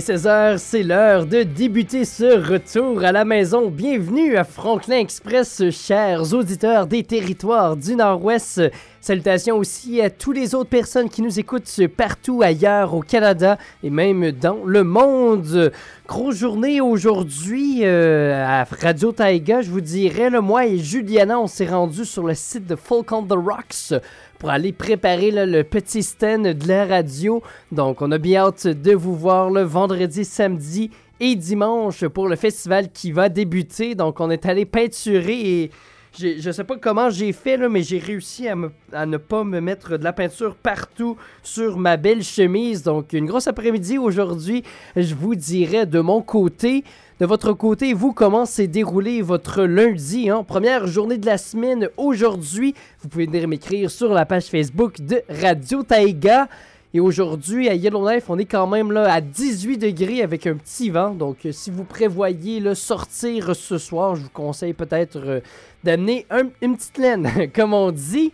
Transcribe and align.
Il 0.00 0.10
est 0.10 0.16
16h, 0.16 0.56
c'est 0.56 0.82
l'heure 0.82 1.26
de 1.26 1.42
débuter 1.42 2.06
ce 2.06 2.50
retour 2.50 3.04
à 3.04 3.12
la 3.12 3.26
maison. 3.26 3.68
Bienvenue 3.68 4.38
à 4.38 4.44
Franklin 4.44 4.96
Express, 4.96 5.62
chers 5.70 6.32
auditeurs 6.32 6.86
des 6.86 7.02
territoires 7.02 7.76
du 7.76 7.96
Nord-Ouest. 7.96 8.62
Salutations 9.02 9.56
aussi 9.58 10.00
à 10.00 10.08
toutes 10.08 10.36
les 10.36 10.54
autres 10.54 10.70
personnes 10.70 11.10
qui 11.10 11.20
nous 11.20 11.38
écoutent 11.38 11.86
partout 11.88 12.40
ailleurs 12.42 12.94
au 12.94 13.00
Canada 13.00 13.58
et 13.82 13.90
même 13.90 14.30
dans 14.30 14.64
le 14.64 14.84
monde. 14.84 15.70
Grosse 16.06 16.36
journée 16.36 16.80
aujourd'hui 16.80 17.80
euh, 17.82 18.42
à 18.46 18.64
Radio 18.64 19.12
Taiga, 19.12 19.60
je 19.60 19.70
vous 19.70 19.82
dirais. 19.82 20.30
Le 20.30 20.40
moi 20.40 20.66
et 20.66 20.78
Juliana, 20.78 21.38
on 21.38 21.46
s'est 21.46 21.68
rendu 21.68 22.06
sur 22.06 22.26
le 22.26 22.34
site 22.34 22.66
de 22.66 22.76
Folk 22.76 23.12
on 23.12 23.24
the 23.24 23.32
Rocks 23.32 23.92
pour 24.40 24.48
aller 24.48 24.72
préparer 24.72 25.30
le 25.30 25.62
petit 25.62 26.02
stand 26.02 26.46
de 26.46 26.66
la 26.66 26.86
radio. 26.86 27.42
Donc, 27.70 28.00
on 28.00 28.10
a 28.10 28.16
bien 28.16 28.46
hâte 28.46 28.66
de 28.66 28.92
vous 28.92 29.14
voir 29.14 29.50
le 29.50 29.60
vendredi, 29.60 30.24
samedi 30.24 30.90
et 31.20 31.36
dimanche 31.36 32.06
pour 32.06 32.26
le 32.26 32.36
festival 32.36 32.90
qui 32.90 33.12
va 33.12 33.28
débuter. 33.28 33.94
Donc, 33.94 34.18
on 34.18 34.30
est 34.30 34.46
allé 34.46 34.64
peinturer 34.64 35.62
et 35.62 35.70
je 36.18 36.50
sais 36.50 36.64
pas 36.64 36.76
comment 36.78 37.10
j'ai 37.10 37.32
fait, 37.32 37.56
mais 37.68 37.82
j'ai 37.82 37.98
réussi 37.98 38.48
à, 38.48 38.56
à, 38.92 39.04
ne 39.04 39.18
pas 39.18 39.44
me 39.44 39.60
mettre 39.60 39.98
de 39.98 40.04
la 40.04 40.14
peinture 40.14 40.56
partout 40.56 41.18
sur 41.42 41.78
ma 41.78 41.98
belle 41.98 42.24
chemise. 42.24 42.82
Donc, 42.82 43.12
une 43.12 43.26
grosse 43.26 43.46
après-midi 43.46 43.98
aujourd'hui, 43.98 44.64
je 44.96 45.14
vous 45.14 45.34
dirais 45.34 45.84
de 45.84 46.00
mon 46.00 46.22
côté. 46.22 46.82
De 47.20 47.26
votre 47.26 47.52
côté, 47.52 47.92
vous, 47.92 48.14
comment 48.14 48.46
s'est 48.46 48.66
déroulé 48.66 49.20
votre 49.20 49.64
lundi, 49.64 50.30
hein? 50.30 50.42
première 50.42 50.86
journée 50.86 51.18
de 51.18 51.26
la 51.26 51.36
semaine 51.36 51.90
aujourd'hui? 51.98 52.74
Vous 53.02 53.10
pouvez 53.10 53.26
venir 53.26 53.46
m'écrire 53.46 53.90
sur 53.90 54.14
la 54.14 54.24
page 54.24 54.46
Facebook 54.46 55.02
de 55.02 55.20
Radio 55.28 55.82
Taïga. 55.82 56.48
Et 56.94 57.00
aujourd'hui, 57.00 57.68
à 57.68 57.74
Yellowknife, 57.74 58.30
on 58.30 58.38
est 58.38 58.46
quand 58.46 58.66
même 58.66 58.90
là 58.90 59.12
à 59.12 59.20
18 59.20 59.76
degrés 59.76 60.22
avec 60.22 60.46
un 60.46 60.54
petit 60.54 60.88
vent. 60.88 61.10
Donc, 61.10 61.44
euh, 61.44 61.52
si 61.52 61.70
vous 61.70 61.84
prévoyez 61.84 62.58
le 62.58 62.74
sortir 62.74 63.54
ce 63.54 63.76
soir, 63.76 64.16
je 64.16 64.22
vous 64.22 64.30
conseille 64.30 64.72
peut-être 64.72 65.18
euh, 65.18 65.40
d'amener 65.84 66.24
une 66.62 66.74
petite 66.74 66.96
laine, 66.96 67.50
comme 67.54 67.74
on 67.74 67.90
dit. 67.90 68.32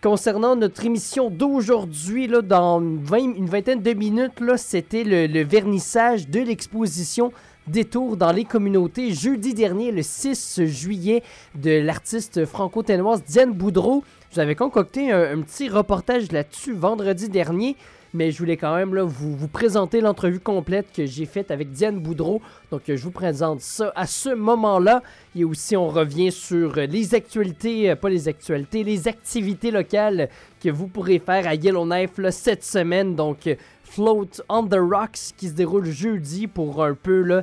Concernant 0.00 0.54
notre 0.54 0.84
émission 0.84 1.28
d'aujourd'hui, 1.28 2.28
dans 2.28 2.80
une 2.80 3.46
vingtaine 3.46 3.82
de 3.82 3.92
minutes, 3.92 4.32
c'était 4.56 5.04
le 5.04 5.42
vernissage 5.44 6.28
de 6.28 6.40
l'exposition 6.40 7.32
Détour 7.68 8.16
dans 8.16 8.32
les 8.32 8.44
communautés 8.44 9.14
jeudi 9.14 9.54
dernier, 9.54 9.92
le 9.92 10.02
6 10.02 10.62
juillet, 10.66 11.22
de 11.54 11.70
l'artiste 11.70 12.44
franco-ténoise 12.44 13.22
Diane 13.22 13.52
Boudreau. 13.52 14.02
Je 14.30 14.34
vous 14.34 14.40
avais 14.40 14.56
concocté 14.56 15.12
un, 15.12 15.40
petit 15.42 15.68
reportage 15.68 16.32
là-dessus 16.32 16.72
vendredi 16.72 17.28
dernier, 17.28 17.76
mais 18.14 18.32
je 18.32 18.38
voulais 18.38 18.56
quand 18.56 18.74
même 18.74 18.98
vous, 18.98 19.46
présenter 19.46 20.00
l'entrevue 20.00 20.40
complète 20.40 20.86
que 20.92 21.06
j'ai 21.06 21.24
faite 21.24 21.52
avec 21.52 21.70
Diane 21.70 22.00
Boudreau. 22.00 22.42
Donc, 22.72 22.82
je 22.88 23.00
vous 23.00 23.12
présente 23.12 23.60
ça 23.60 23.92
à 23.94 24.08
ce 24.08 24.30
moment-là. 24.30 25.00
Et 25.36 25.44
aussi, 25.44 25.76
on 25.76 25.86
revient 25.88 26.32
sur 26.32 26.74
les 26.74 27.14
actualités, 27.14 27.90
euh, 27.90 27.94
pas 27.96 28.08
les 28.08 28.26
actualités, 28.26 28.82
les 28.82 29.06
activités 29.06 29.70
locales 29.70 30.28
que 30.60 30.68
vous 30.68 30.88
pourrez 30.88 31.20
faire 31.20 31.46
à 31.46 31.54
Yellowknife 31.54 32.10
cette 32.30 32.64
semaine. 32.64 33.14
Donc, 33.14 33.48
Float 33.92 34.40
on 34.48 34.66
the 34.66 34.78
Rocks 34.78 35.34
qui 35.36 35.48
se 35.48 35.52
déroule 35.52 35.84
jeudi 35.84 36.46
pour 36.46 36.82
un 36.82 36.94
peu 36.94 37.20
là, 37.20 37.42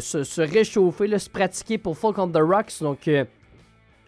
se, 0.00 0.40
réchauffer, 0.40 1.18
se 1.18 1.28
pratiquer 1.28 1.76
pour 1.76 1.98
Folk 1.98 2.18
on 2.18 2.28
the 2.28 2.38
Rocks. 2.40 2.80
Donc, 2.80 3.08
euh, 3.08 3.24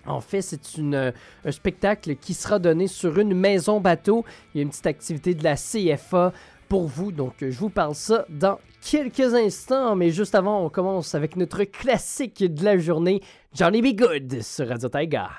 en 0.07 0.21
fait, 0.21 0.41
c'est 0.41 0.61
euh, 0.79 1.11
un 1.45 1.51
spectacle 1.51 2.15
qui 2.15 2.35
sera 2.35 2.61
donné 2.61 2.87
sur 2.87 3.19
une 3.19 3.35
maison 3.35 3.81
bateau. 3.81 4.25
Il 4.55 4.59
y 4.59 4.61
a 4.61 4.63
une 4.63 4.71
petite 4.71 4.87
activité 4.87 5.35
de 5.35 5.43
la 5.43 5.57
CFA 5.57 6.33
pour 6.69 6.87
vous. 6.87 7.11
Donc, 7.11 7.43
euh, 7.43 7.51
je 7.51 7.59
vous 7.59 7.71
parle 7.71 7.97
ça 7.97 8.25
dans 8.29 8.61
quelques 8.81 9.35
instants. 9.35 9.97
Mais 9.97 10.11
juste 10.11 10.37
avant, 10.37 10.65
on 10.65 10.69
commence 10.69 11.17
avec 11.17 11.35
notre 11.35 11.65
classique 11.65 12.39
de 12.39 12.65
la 12.65 12.79
journée, 12.79 13.21
Johnny 13.53 13.83
Be 13.83 13.97
Good 13.99 14.43
sur 14.43 14.69
Radio 14.69 14.89
Taiga. 14.89 15.31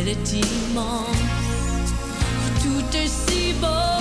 Ciel 0.00 0.08
est 0.08 0.32
immense, 0.32 1.06
tout 2.62 2.96
est 2.96 3.06
si 3.06 3.52
beau 3.54 3.99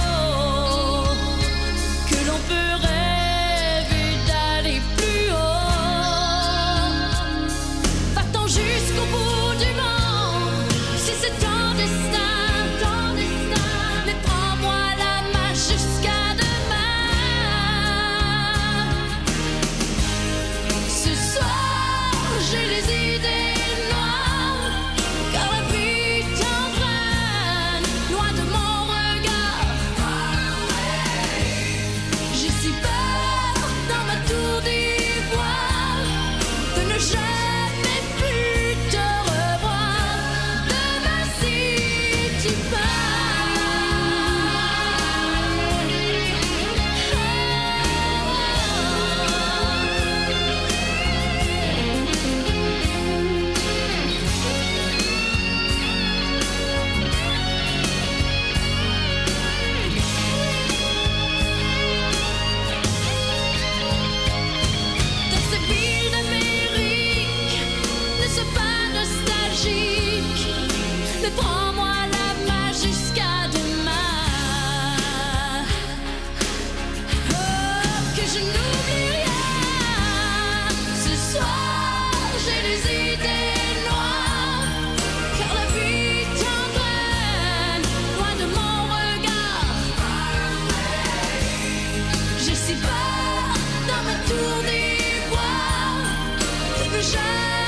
de 97.12 97.59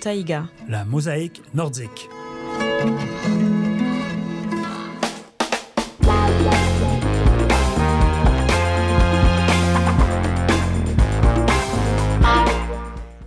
Taïga. 0.00 0.44
La 0.68 0.84
mosaïque 0.84 1.42
nordique. 1.54 2.08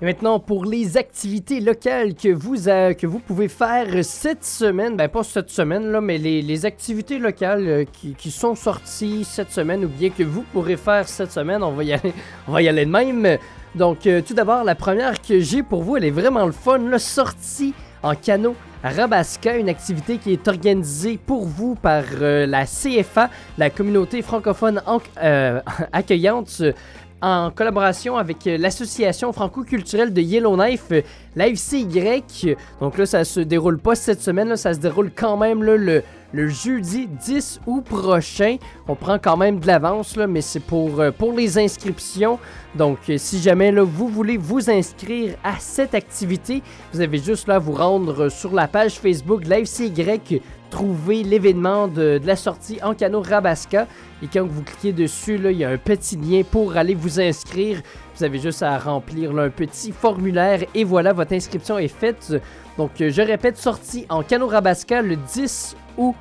Et 0.02 0.06
maintenant, 0.06 0.38
pour 0.38 0.66
les 0.66 0.98
activités 0.98 1.62
locales 1.62 2.14
que 2.14 2.28
vous, 2.28 2.68
euh, 2.68 2.94
que 2.94 3.08
vous 3.08 3.20
pouvez 3.20 3.48
faire 3.48 4.04
cette 4.04 4.44
semaine, 4.44 4.98
ben 4.98 5.08
pas 5.08 5.24
cette 5.24 5.50
semaine, 5.50 5.92
là, 5.92 6.02
mais 6.02 6.18
les, 6.18 6.42
les 6.42 6.66
activités 6.66 7.20
locales 7.20 7.66
euh, 7.66 7.86
qui, 7.86 8.14
qui 8.14 8.30
sont 8.30 8.54
sorties 8.54 9.24
cette 9.24 9.52
semaine 9.52 9.86
ou 9.86 9.88
bien 9.88 10.10
que 10.10 10.24
vous 10.24 10.42
pourrez 10.52 10.76
faire 10.76 11.08
cette 11.08 11.32
semaine, 11.32 11.64
on 11.64 11.72
va 11.72 11.86
y 11.86 11.94
aller, 11.94 12.14
on 12.50 12.52
va 12.52 12.62
y 12.62 12.68
aller 12.68 12.86
de 12.86 12.92
même. 12.92 13.38
Donc, 13.76 14.06
euh, 14.06 14.22
tout 14.22 14.36
d'abord, 14.36 14.64
la 14.64 14.76
première 14.76 15.20
que 15.20 15.40
j'ai 15.40 15.64
pour 15.64 15.82
vous, 15.82 15.98
elle 15.98 16.06
est 16.06 16.12
vraiment 16.12 16.46
le 16.46 16.52
fun, 16.52 16.78
là, 16.78 17.00
sortie 17.00 17.74
en 18.04 18.14
canot 18.14 18.56
à 18.84 18.90
Rabasca, 18.90 19.56
une 19.56 19.70
activité 19.70 20.18
qui 20.18 20.34
est 20.34 20.48
organisée 20.48 21.18
pour 21.18 21.46
vous 21.46 21.74
par 21.76 22.04
euh, 22.22 22.46
la 22.46 22.66
CFA, 22.66 23.30
la 23.58 23.70
communauté 23.70 24.22
francophone 24.22 24.82
euh, 25.24 25.62
accueillante, 25.92 26.62
en 27.24 27.52
collaboration 27.52 28.18
avec 28.18 28.46
euh, 28.46 28.58
l'association 28.58 29.32
franco-culturelle 29.32 30.12
de 30.14 30.20
Yellowknife, 30.20 30.84
euh, 30.92 31.02
la 31.38 31.48
FCY. 31.48 31.88
Donc 32.82 32.98
là, 32.98 33.06
ça 33.06 33.24
se 33.24 33.40
déroule 33.40 33.80
pas 33.80 33.96
cette 33.96 34.22
semaine, 34.22 34.50
là, 34.50 34.58
ça 34.58 34.74
se 34.74 34.80
déroule 34.80 35.10
quand 35.16 35.38
même 35.38 35.64
le, 35.64 36.04
jeudi 36.34 37.08
10 37.08 37.62
août 37.66 37.86
prochain. 37.86 38.58
On 38.90 38.96
prend 38.96 39.20
quand 39.20 39.38
même 39.38 39.62
de 39.62 39.68
l'avance, 39.68 40.18
mais 40.18 40.42
c'est 40.42 40.60
pour, 40.60 41.00
euh, 41.00 41.12
pour 41.12 41.32
les 41.32 41.58
inscriptions. 41.58 42.40
Donc, 42.76 42.98
si 43.16 43.40
jamais 43.40 43.72
là, 43.72 43.84
vous 43.84 44.10
voulez 44.10 44.36
vous 44.36 44.70
inscrire 44.70 45.36
à 45.46 45.54
cette 45.60 45.96
activité, 45.96 46.62
vous 46.92 47.00
avez 47.00 47.20
juste 47.20 47.48
là 47.48 47.56
à 47.56 47.60
vous 47.60 47.74
rendre 47.74 48.28
sur 48.28 48.54
la 48.54 48.68
page 48.68 49.00
Facebook 49.00 49.46
de 49.46 49.50
la 49.50 49.64
FCY 49.64 50.42
trouver 50.74 51.22
l'événement 51.22 51.88
de, 51.88 52.20
la 52.26 52.36
sortie 52.36 52.80
en 52.82 52.96
canot 52.96 53.22
Rabasca. 53.22 53.86
Et 54.24 54.28
quand 54.28 54.48
vous 54.48 54.64
cliquez 54.64 54.92
dessus, 54.92 55.38
là, 55.38 55.52
il 55.52 55.60
y 55.60 55.64
a 55.64 55.70
un 55.70 55.78
petit 55.78 56.16
lien 56.16 56.42
pour 56.42 56.76
aller 56.76 56.96
vous 56.96 57.20
inscrire. 57.20 57.80
Vous 58.16 58.24
avez 58.24 58.40
juste 58.40 58.64
à 58.64 58.80
remplir 58.80 59.38
un 59.38 59.52
petit 59.52 59.92
formulaire 59.92 60.62
et 60.74 60.84
voilà, 60.84 61.14
votre 61.14 61.34
inscription 61.34 61.78
est 61.78 61.88
faite. 61.88 62.34
Donc, 62.80 62.90
euh, 63.02 63.12
je 63.12 63.22
répète, 63.22 63.58
sortie 63.58 64.08
en 64.10 64.24
canot 64.24 64.48
Rabasca 64.48 65.04
le 65.04 65.16
10 65.16 65.76
août 65.98 66.16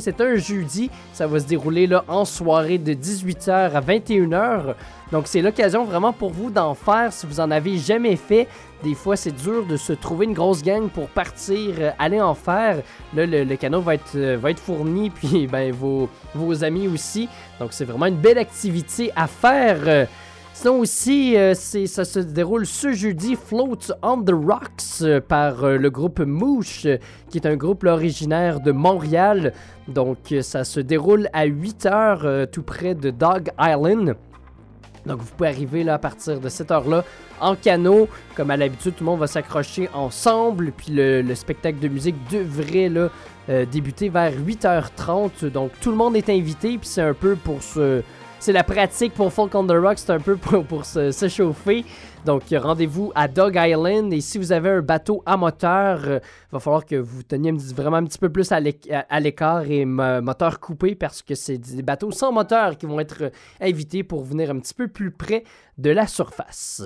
C'est 0.00 0.20
un 0.20 0.36
jeudi. 0.36 0.90
Ça 1.12 1.26
va 1.26 1.38
se 1.38 1.46
dérouler 1.46 1.88
en 2.08 2.24
soirée 2.24 2.78
de 2.78 2.94
18h 2.94 3.72
à 3.72 3.80
21h. 3.80 4.74
Donc, 5.12 5.26
c'est 5.26 5.42
l'occasion 5.42 5.84
vraiment 5.84 6.12
pour 6.12 6.30
vous 6.30 6.50
d'en 6.50 6.74
faire 6.74 7.12
si 7.12 7.26
vous 7.26 7.38
en 7.38 7.50
avez 7.50 7.76
jamais 7.78 8.16
fait. 8.16 8.48
Des 8.82 8.94
fois, 8.94 9.14
c'est 9.14 9.30
dur 9.30 9.64
de 9.66 9.76
se 9.76 9.92
trouver 9.92 10.26
une 10.26 10.32
grosse 10.32 10.62
gang 10.62 10.88
pour 10.88 11.08
partir, 11.08 11.74
euh, 11.78 11.90
aller 11.98 12.20
en 12.20 12.34
faire. 12.34 12.78
Là, 13.14 13.26
le, 13.26 13.56
canot 13.56 13.80
va 13.80 13.94
être, 13.94 14.16
euh, 14.16 14.54
fourni, 14.56 15.10
puis 15.14 15.46
ben, 15.46 15.72
vos 15.72 16.64
amis 16.64 16.88
aussi. 16.88 17.28
Donc, 17.60 17.72
c'est 17.72 17.84
vraiment 17.84 18.06
une 18.06 18.16
belle 18.16 18.38
activité 18.38 19.12
à 19.14 19.26
faire. 19.26 20.08
Sinon 20.62 20.78
aussi, 20.78 21.36
euh, 21.36 21.54
ça 21.54 22.04
se 22.04 22.20
déroule 22.20 22.66
ce 22.66 22.92
jeudi, 22.92 23.34
Float 23.34 23.78
on 24.00 24.22
the 24.22 24.30
Rocks, 24.30 25.02
euh, 25.02 25.20
par 25.20 25.64
euh, 25.64 25.76
le 25.76 25.90
groupe 25.90 26.20
Mouche, 26.20 26.86
qui 27.30 27.38
est 27.38 27.46
un 27.46 27.56
groupe 27.56 27.82
originaire 27.82 28.60
de 28.60 28.70
Montréal. 28.70 29.54
Donc, 29.88 30.32
ça 30.40 30.62
se 30.62 30.78
déroule 30.78 31.28
à 31.32 31.46
8 31.46 31.86
h 31.86 32.46
tout 32.46 32.62
près 32.62 32.94
de 32.94 33.10
Dog 33.10 33.50
Island. 33.58 34.14
Donc, 35.04 35.18
vous 35.18 35.34
pouvez 35.36 35.48
arriver 35.48 35.82
là 35.82 35.94
à 35.94 35.98
partir 35.98 36.38
de 36.38 36.48
cette 36.48 36.70
heure-là 36.70 37.02
en 37.40 37.56
canot. 37.56 38.06
Comme 38.36 38.52
à 38.52 38.56
l'habitude, 38.56 38.94
tout 38.94 39.02
le 39.02 39.10
monde 39.10 39.18
va 39.18 39.26
s'accrocher 39.26 39.90
ensemble. 39.92 40.70
Puis 40.70 40.92
le, 40.92 41.22
le 41.22 41.34
spectacle 41.34 41.80
de 41.80 41.88
musique 41.88 42.14
devrait 42.30 42.88
là, 42.88 43.08
débuter 43.64 44.10
vers 44.10 44.30
8h30. 44.30 45.50
Donc, 45.50 45.72
tout 45.80 45.90
le 45.90 45.96
monde 45.96 46.14
est 46.14 46.30
invité. 46.30 46.78
Puis 46.78 46.86
c'est 46.86 47.02
un 47.02 47.14
peu 47.14 47.34
pour 47.34 47.64
se. 47.64 48.04
C'est 48.44 48.52
la 48.52 48.64
pratique 48.64 49.14
pour 49.14 49.32
Folk 49.32 49.54
on 49.54 49.64
the 49.64 49.70
Rock, 49.70 49.98
c'est 49.98 50.10
un 50.10 50.18
peu 50.18 50.36
pour, 50.36 50.84
se, 50.84 51.12
chauffer. 51.28 51.84
Donc, 52.24 52.42
rendez-vous 52.52 53.12
à 53.14 53.28
Dog 53.28 53.54
Island. 53.56 54.12
Et 54.12 54.20
si 54.20 54.36
vous 54.36 54.50
avez 54.50 54.68
un 54.70 54.80
bateau 54.82 55.22
à 55.24 55.36
moteur, 55.36 56.00
euh, 56.04 56.18
va 56.50 56.58
falloir 56.58 56.84
que 56.84 56.96
vous 56.96 57.22
teniez 57.22 57.52
vraiment 57.52 57.98
un 57.98 58.04
petit 58.04 58.18
peu 58.18 58.30
plus 58.30 58.50
à 58.50 58.58
l'éc- 58.58 58.90
à 58.90 59.06
à 59.08 59.20
l'écart 59.20 59.62
et 59.70 59.84
mo- 59.84 60.20
moteur 60.20 60.58
coupé 60.58 60.96
parce 60.96 61.22
que 61.22 61.36
c'est 61.36 61.56
des 61.58 61.82
bateaux 61.82 62.10
sans 62.10 62.32
moteur 62.32 62.76
qui 62.76 62.86
vont 62.86 62.98
être 62.98 63.22
euh, 63.22 63.30
invités 63.60 64.02
pour 64.02 64.24
venir 64.24 64.50
un 64.50 64.58
petit 64.58 64.74
peu 64.74 64.88
plus 64.88 65.12
près 65.12 65.44
de 65.78 65.90
la 65.90 66.08
surface. 66.08 66.82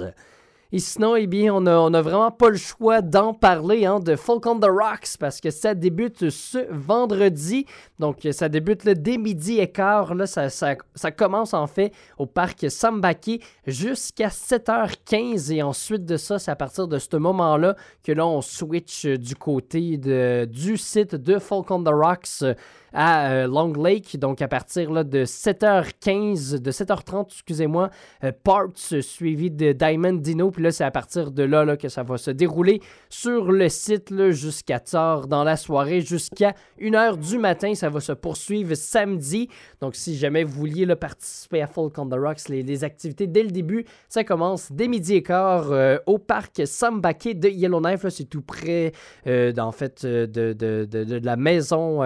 Et 0.73 0.79
sinon, 0.79 1.15
eh 1.17 1.27
bien, 1.27 1.55
on 1.55 1.65
a, 1.67 1.77
on 1.77 1.95
a 1.95 2.03
vraiment 2.03 2.31
pas 2.31 2.51
le 2.51 2.57
choix 2.57 3.01
d'en 3.01 3.33
parler 3.33 3.87
hein, 3.87 4.01
de 4.01 4.17
Folk 4.17 4.47
on 4.47 4.59
the 4.59 4.69
Rocks 4.69 5.17
parce 5.19 5.41
que 5.41 5.51
ça 5.51 5.75
débute 5.75 6.29
ce 6.31 6.59
vendredi. 6.71 7.67
Donc, 7.99 8.27
ça 8.33 8.49
débute 8.49 8.85
là, 8.85 8.95
dès 8.95 9.17
midi 9.17 9.59
et 9.59 9.71
quart. 9.71 10.15
Là, 10.15 10.27
ça, 10.27 10.51
ça, 10.51 10.75
ça 10.95 11.11
commence 11.13 11.55
en 11.55 11.67
fait 11.67 11.93
au 12.19 12.27
parc 12.27 12.69
Sambaki 12.69 13.41
jusqu'à 13.67 14.29
7h15. 14.29 15.53
Et 15.53 15.63
ensuite 15.63 16.05
de 16.05 16.17
ça, 16.17 16.39
c'est 16.39 16.51
à 16.51 16.57
partir 16.57 16.89
de 16.89 16.99
ce 16.99 17.17
moment-là 17.17 17.77
que 18.03 18.13
là, 18.13 18.27
on 18.27 18.43
switch 18.43 19.07
du 19.07 19.37
côté 19.37 19.99
de, 19.99 20.47
du 20.51 20.77
site 20.77 21.15
de 21.15 21.39
Folk 21.39 21.71
on 21.71 21.83
the 21.85 21.89
Rocks 21.89 22.43
à 22.99 23.31
euh, 23.31 23.47
Long 23.47 23.75
Lake. 23.75 24.19
Donc, 24.19 24.41
à 24.41 24.49
partir 24.49 24.91
là, 24.91 25.05
de 25.05 25.27
7h15, 25.27 26.59
de 26.59 26.71
7h30, 26.73 27.27
excusez-moi, 27.29 27.91
euh, 28.25 28.33
Parts 28.43 28.71
suivi 29.03 29.51
de 29.51 29.73
Diamond 29.73 30.15
Dino. 30.15 30.51
Puis 30.51 30.63
là, 30.63 30.73
c'est 30.73 30.83
à 30.85 30.91
partir 30.91 31.31
de 31.31 31.43
là, 31.43 31.65
là 31.65 31.77
que 31.77 31.91
ça 31.91 32.03
va 32.03 32.17
se 32.17 32.31
dérouler 32.31 32.81
sur 33.11 33.53
le 33.53 33.69
site 33.69 34.13
jusqu'à 34.31 34.81
tard 34.81 35.27
dans 35.27 35.45
la 35.45 35.57
soirée, 35.57 36.01
jusqu'à 36.01 36.55
1h 36.81 37.19
du 37.19 37.39
matin. 37.39 37.75
Ça 37.75 37.91
va 37.91 38.01
se 38.01 38.13
poursuivre 38.13 38.75
samedi. 38.75 39.49
Donc, 39.83 39.95
si 39.95 40.17
jamais 40.17 40.43
vous 40.43 40.55
vouliez 40.59 40.87
participer 40.97 41.61
à 41.61 41.67
Folk 41.67 41.99
on 41.99 42.09
the 42.09 42.15
Rocks, 42.15 42.49
les, 42.49 42.83
activités 42.83 43.27
dès 43.27 43.43
le 43.43 43.51
début, 43.51 43.85
ça 44.09 44.25
commence 44.25 44.73
dès 44.73 44.89
midi 44.89 45.17
et 45.17 45.23
quart 45.23 45.71
euh, 45.71 45.99
au 46.07 46.19
parc 46.19 46.63
Sambake 46.67 47.39
de 47.39 47.49
Yellowknife. 47.49 48.09
C'est 48.09 48.25
tout 48.25 48.43
près, 48.43 48.93
en 49.27 49.73
fait, 49.73 50.07
de- 50.07 50.55
de- 50.55 50.85
de 50.87 51.27
la 51.27 51.37
maison. 51.37 52.03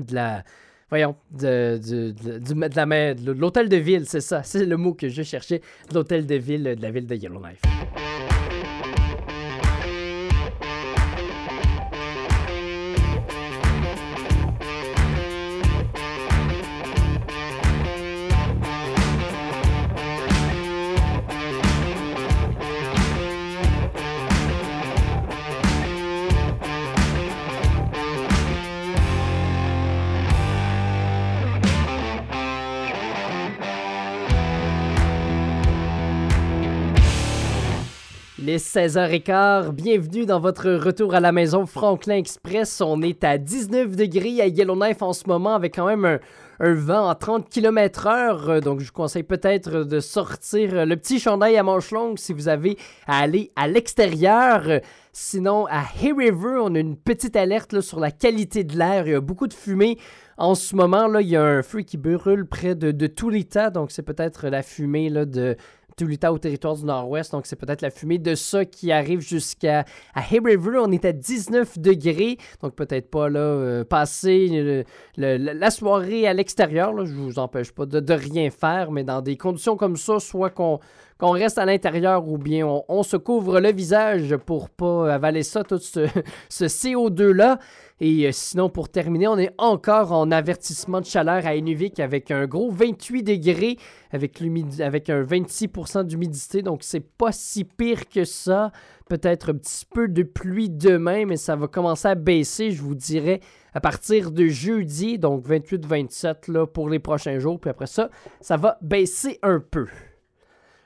De 0.00 0.14
la. 0.14 0.44
Voyons, 0.90 1.16
de, 1.30 1.80
de, 1.82 2.10
de, 2.10 2.38
de 2.38 2.76
la 2.76 3.14
de 3.14 3.32
l'hôtel 3.32 3.70
de 3.70 3.78
ville, 3.78 4.04
c'est 4.06 4.20
ça, 4.20 4.42
c'est 4.42 4.66
le 4.66 4.76
mot 4.76 4.92
que 4.92 5.08
je 5.08 5.22
cherchais, 5.22 5.62
l'hôtel 5.94 6.26
de 6.26 6.34
ville 6.34 6.74
de 6.76 6.82
la 6.82 6.90
ville 6.90 7.06
de 7.06 7.14
Yellowknife. 7.14 7.62
Est 38.52 38.76
16h15, 38.76 39.70
bienvenue 39.70 40.26
dans 40.26 40.38
votre 40.38 40.70
retour 40.72 41.14
à 41.14 41.20
la 41.20 41.32
maison 41.32 41.64
Franklin 41.64 42.16
Express. 42.16 42.82
On 42.82 43.00
est 43.00 43.24
à 43.24 43.38
19 43.38 43.96
degrés 43.96 44.42
à 44.42 44.46
Yellowknife 44.46 45.00
en 45.00 45.14
ce 45.14 45.26
moment 45.26 45.54
avec 45.54 45.76
quand 45.76 45.86
même 45.86 46.04
un, 46.60 46.74
vent 46.74 47.08
à 47.08 47.14
30 47.14 47.48
km 47.48 48.06
heure. 48.08 48.60
Donc 48.60 48.80
je 48.80 48.86
vous 48.86 48.92
conseille 48.92 49.22
peut-être 49.22 49.84
de 49.84 50.00
sortir 50.00 50.84
le 50.84 50.96
petit 50.96 51.18
chandail 51.18 51.56
à 51.56 51.62
manches 51.62 51.92
longues 51.92 52.18
si 52.18 52.34
vous 52.34 52.48
avez 52.48 52.76
à 53.06 53.20
aller 53.20 53.52
à 53.56 53.68
l'extérieur. 53.68 54.80
Sinon, 55.14 55.66
à 55.66 55.82
Hay 55.82 56.12
River, 56.12 56.58
on 56.62 56.74
a 56.74 56.78
une 56.78 56.96
petite 56.96 57.36
alerte 57.36 57.80
sur 57.80 58.00
la 58.00 58.10
qualité 58.10 58.64
de 58.64 58.76
l'air. 58.76 59.06
Il 59.06 59.12
y 59.12 59.14
a 59.14 59.20
beaucoup 59.20 59.46
de 59.46 59.54
fumée. 59.54 59.98
En 60.38 60.54
ce 60.54 60.74
moment, 60.74 61.06
là, 61.06 61.20
il 61.20 61.28
y 61.28 61.36
a 61.36 61.44
un 61.44 61.62
feu 61.62 61.82
qui 61.82 61.98
brûle 61.98 62.46
près 62.46 62.74
de, 62.74 62.90
de 62.90 63.06
Tulita, 63.06 63.70
donc 63.70 63.92
c'est 63.92 64.02
peut-être 64.02 64.48
la 64.48 64.62
fumée 64.62 65.10
là, 65.10 65.26
de 65.26 65.56
Tulita 66.02 66.32
au 66.32 66.38
territoire 66.38 66.74
du 66.74 66.84
Nord-Ouest, 66.84 67.30
donc 67.30 67.46
c'est 67.46 67.54
peut-être 67.54 67.80
la 67.80 67.90
fumée 67.90 68.18
de 68.18 68.34
ça 68.34 68.64
qui 68.64 68.90
arrive 68.90 69.20
jusqu'à 69.20 69.84
à. 70.14 70.80
On 70.80 70.90
est 70.90 71.04
à 71.04 71.12
19 71.12 71.78
degrés, 71.78 72.38
donc 72.60 72.74
peut-être 72.74 73.08
pas 73.08 73.28
là 73.28 73.38
euh, 73.38 73.84
passer 73.84 74.84
le- 75.16 75.36
la 75.36 75.70
soirée 75.70 76.26
à 76.26 76.34
l'extérieur. 76.34 76.92
Je 77.06 77.14
vous 77.14 77.38
empêche 77.38 77.70
pas 77.70 77.86
de, 77.86 78.12
rien 78.12 78.50
faire, 78.50 78.90
mais 78.90 79.04
dans 79.04 79.20
des 79.22 79.36
conditions 79.36 79.76
comme 79.76 79.96
ça, 79.96 80.18
soit 80.18 80.50
qu'on 80.50 80.80
reste 81.20 81.58
à 81.58 81.64
l'intérieur 81.66 82.26
ou 82.26 82.36
bien 82.36 82.66
on, 82.66 82.84
on 82.88 83.04
se 83.04 83.16
couvre 83.16 83.60
le 83.60 83.70
visage 83.72 84.36
pour 84.38 84.70
pas 84.70 85.14
avaler 85.14 85.44
ça, 85.44 85.62
tout 85.62 85.78
ce, 85.78 86.08
ce 86.48 86.64
CO2-là. 86.64 87.58
Et 88.04 88.26
euh, 88.26 88.32
sinon, 88.32 88.68
pour 88.68 88.88
terminer, 88.88 89.28
on 89.28 89.38
est 89.38 89.54
encore 89.58 90.10
en 90.10 90.32
avertissement 90.32 91.00
de 91.00 91.06
chaleur 91.06 91.46
à 91.46 91.54
Inuvik 91.54 92.00
avec 92.00 92.32
un 92.32 92.46
gros 92.46 92.68
28 92.68 93.22
degrés, 93.22 93.76
avec, 94.10 94.40
un 94.42 95.22
26% 95.22 96.02
d'humidité. 96.06 96.62
Donc, 96.62 96.80
c'est 96.82 97.06
pas 97.16 97.30
si 97.30 97.62
pire 97.62 98.08
que 98.08 98.24
ça. 98.24 98.72
Peut-être 99.08 99.52
un 99.52 99.54
petit 99.54 99.86
peu 99.86 100.08
de 100.08 100.24
pluie 100.24 100.68
demain, 100.68 101.26
mais 101.26 101.36
ça 101.36 101.54
va 101.54 101.68
commencer 101.68 102.08
à 102.08 102.16
baisser, 102.16 102.72
je 102.72 102.82
vous 102.82 102.96
dirais, 102.96 103.38
à 103.72 103.80
partir 103.80 104.32
de 104.32 104.48
jeudi. 104.48 105.20
Donc, 105.20 105.46
28-27 105.46 106.50
là, 106.50 106.66
pour 106.66 106.88
les 106.88 106.98
prochains 106.98 107.38
jours. 107.38 107.60
Puis 107.60 107.70
après 107.70 107.86
ça, 107.86 108.10
ça 108.40 108.56
va 108.56 108.78
baisser 108.82 109.38
un 109.44 109.60
peu. 109.60 109.86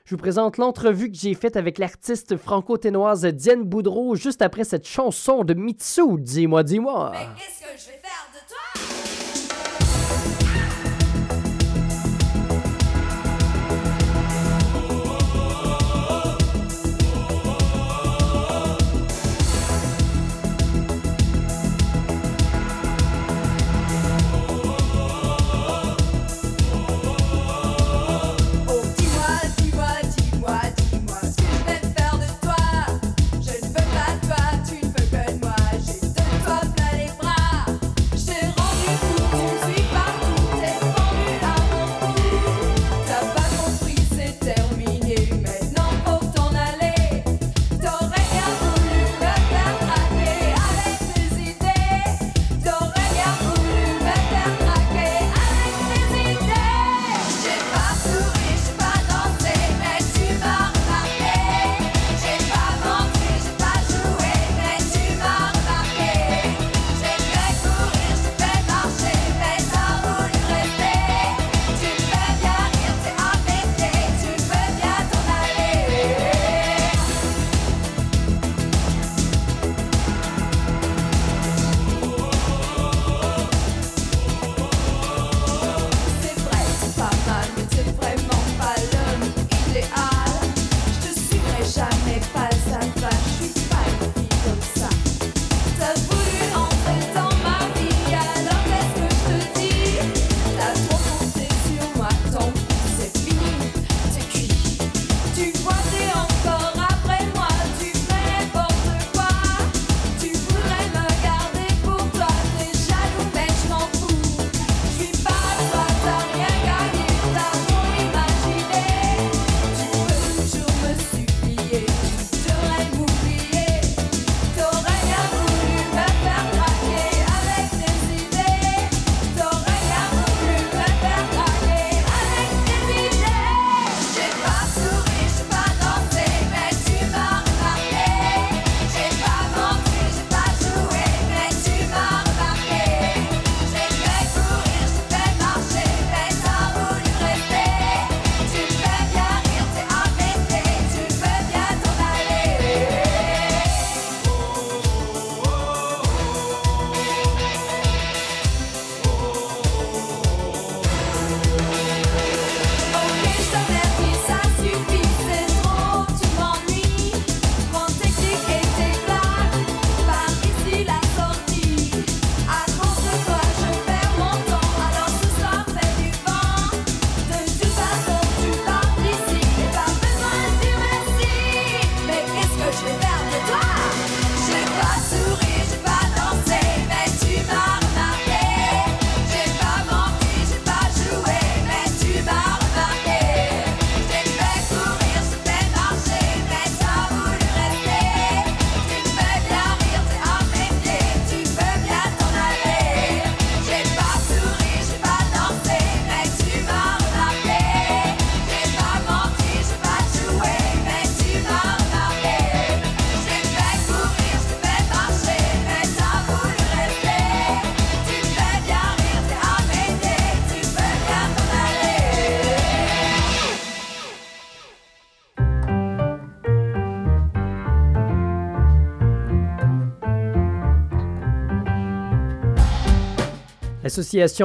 Je 0.07 0.15
vous 0.15 0.21
présente 0.21 0.55
l'entrevue 0.55 1.11
que 1.11 1.17
j'ai 1.17 1.33
faite 1.33 1.57
avec 1.57 1.77
l'artiste 1.77 2.37
franco-ténoise 2.37 3.25
Diane 3.25 3.63
Boudreau 3.63 4.15
juste 4.15 4.41
après 4.41 4.63
cette 4.63 4.87
chanson 4.87 5.43
de 5.43 5.53
Mitsu. 5.53 6.17
Dis-moi, 6.19 6.63
dis-moi. 6.63 7.11
Qu'est-ce 7.35 7.59
que 7.59 7.77
je 7.77 7.87
vais 7.87 7.99
faire 8.01 8.29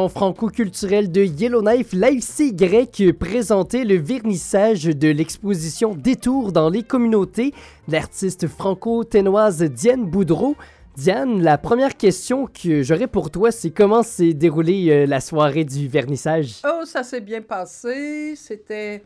franco-culturelle 0.09 1.11
de 1.11 1.25
Yellowknife, 1.25 1.93
l'AFCY, 1.93 3.13
présentait 3.13 3.85
le 3.85 3.97
vernissage 3.97 4.85
de 4.85 5.09
l'exposition 5.09 5.95
Détour 5.95 6.53
dans 6.53 6.71
les 6.71 6.83
communautés 6.83 7.53
l'artiste 7.89 8.47
franco-ténoise 8.47 9.63
Diane 9.63 10.07
Boudreau. 10.07 10.57
Diane, 10.97 11.43
la 11.43 11.59
première 11.59 11.97
question 11.97 12.47
que 12.47 12.83
j'aurais 12.83 13.09
pour 13.09 13.31
toi, 13.31 13.51
c'est 13.51 13.71
comment 13.71 14.03
s'est 14.03 14.35
déroulée 14.35 14.91
euh, 14.91 15.07
la 15.07 15.21
soirée 15.21 15.65
du 15.65 15.89
vernissage? 15.89 16.61
Oh, 16.65 16.85
ça 16.85 17.03
s'est 17.03 17.21
bien 17.21 17.43
passé. 17.43 18.35
C'était, 18.37 19.03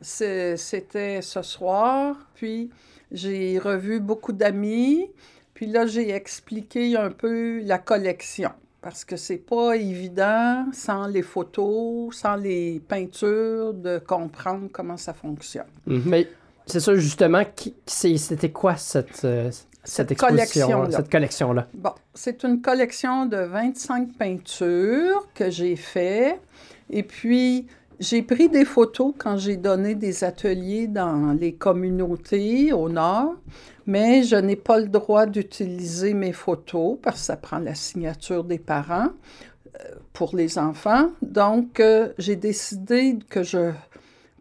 c'était 0.00 1.22
ce 1.22 1.42
soir. 1.42 2.16
Puis 2.34 2.70
j'ai 3.10 3.58
revu 3.58 4.00
beaucoup 4.00 4.32
d'amis. 4.32 5.10
Puis 5.54 5.66
là, 5.66 5.86
j'ai 5.86 6.10
expliqué 6.10 6.96
un 6.96 7.10
peu 7.10 7.60
la 7.60 7.78
collection. 7.78 8.50
Parce 8.80 9.04
que 9.04 9.16
c'est 9.16 9.38
pas 9.38 9.76
évident, 9.76 10.66
sans 10.72 11.06
les 11.08 11.22
photos, 11.22 12.16
sans 12.16 12.36
les 12.36 12.80
peintures, 12.86 13.74
de 13.74 13.98
comprendre 13.98 14.68
comment 14.72 14.96
ça 14.96 15.12
fonctionne. 15.12 15.66
Mais 15.86 16.28
c'est 16.66 16.80
ça, 16.80 16.94
justement, 16.94 17.42
c'était 17.86 18.50
quoi 18.50 18.76
cette, 18.76 19.24
euh, 19.24 19.50
cette, 19.82 20.16
collection-là. 20.16 20.90
cette 20.90 21.10
collection-là? 21.10 21.66
Bon, 21.74 21.92
c'est 22.14 22.44
une 22.44 22.60
collection 22.60 23.26
de 23.26 23.38
25 23.38 24.12
peintures 24.16 25.26
que 25.34 25.50
j'ai 25.50 25.76
fait. 25.76 26.38
Et 26.90 27.02
puis, 27.02 27.66
j'ai 28.00 28.22
pris 28.22 28.48
des 28.48 28.64
photos 28.64 29.14
quand 29.16 29.38
j'ai 29.38 29.56
donné 29.56 29.94
des 29.94 30.24
ateliers 30.24 30.86
dans 30.86 31.32
les 31.32 31.54
communautés 31.54 32.72
au 32.72 32.88
nord, 32.88 33.34
mais 33.88 34.22
je 34.22 34.36
n'ai 34.36 34.54
pas 34.54 34.78
le 34.78 34.86
droit 34.86 35.24
d'utiliser 35.24 36.12
mes 36.12 36.34
photos 36.34 36.98
parce 37.00 37.20
que 37.20 37.24
ça 37.24 37.36
prend 37.38 37.58
la 37.58 37.74
signature 37.74 38.44
des 38.44 38.58
parents 38.58 39.08
euh, 39.80 39.94
pour 40.12 40.36
les 40.36 40.58
enfants. 40.58 41.10
Donc, 41.22 41.80
euh, 41.80 42.12
j'ai 42.18 42.36
décidé 42.36 43.18
que 43.30 43.42
je 43.42 43.72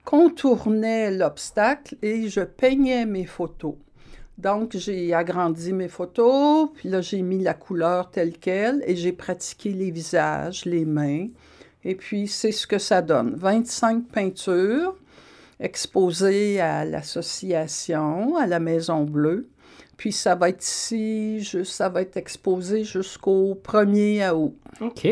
contournais 0.03 1.11
l'obstacle 1.11 1.95
et 2.01 2.27
je 2.27 2.41
peignais 2.41 3.05
mes 3.05 3.25
photos. 3.25 3.75
Donc, 4.37 4.75
j'ai 4.75 5.13
agrandi 5.13 5.71
mes 5.71 5.87
photos, 5.87 6.69
puis 6.75 6.89
là, 6.89 6.99
j'ai 6.99 7.21
mis 7.21 7.41
la 7.41 7.53
couleur 7.53 8.11
telle 8.11 8.37
qu'elle 8.37 8.83
et 8.85 8.97
j'ai 8.97 9.13
pratiqué 9.13 9.71
les 9.71 9.91
visages, 9.91 10.65
les 10.65 10.83
mains. 10.83 11.27
Et 11.85 11.95
puis, 11.95 12.27
c'est 12.27 12.51
ce 12.51 12.67
que 12.67 12.79
ça 12.79 13.01
donne. 13.01 13.33
25 13.37 14.07
peintures 14.09 14.93
exposées 15.59 16.59
à 16.59 16.85
l'association, 16.85 18.37
à 18.37 18.47
la 18.47 18.59
Maison 18.59 19.03
Bleue. 19.03 19.49
Puis, 19.97 20.11
ça 20.11 20.35
va 20.35 20.49
être 20.49 20.63
ici, 20.63 21.39
juste, 21.39 21.73
ça 21.73 21.89
va 21.89 22.01
être 22.01 22.17
exposé 22.17 22.83
jusqu'au 22.83 23.59
1er 23.63 24.31
août. 24.31 24.55
OK. 24.81 25.07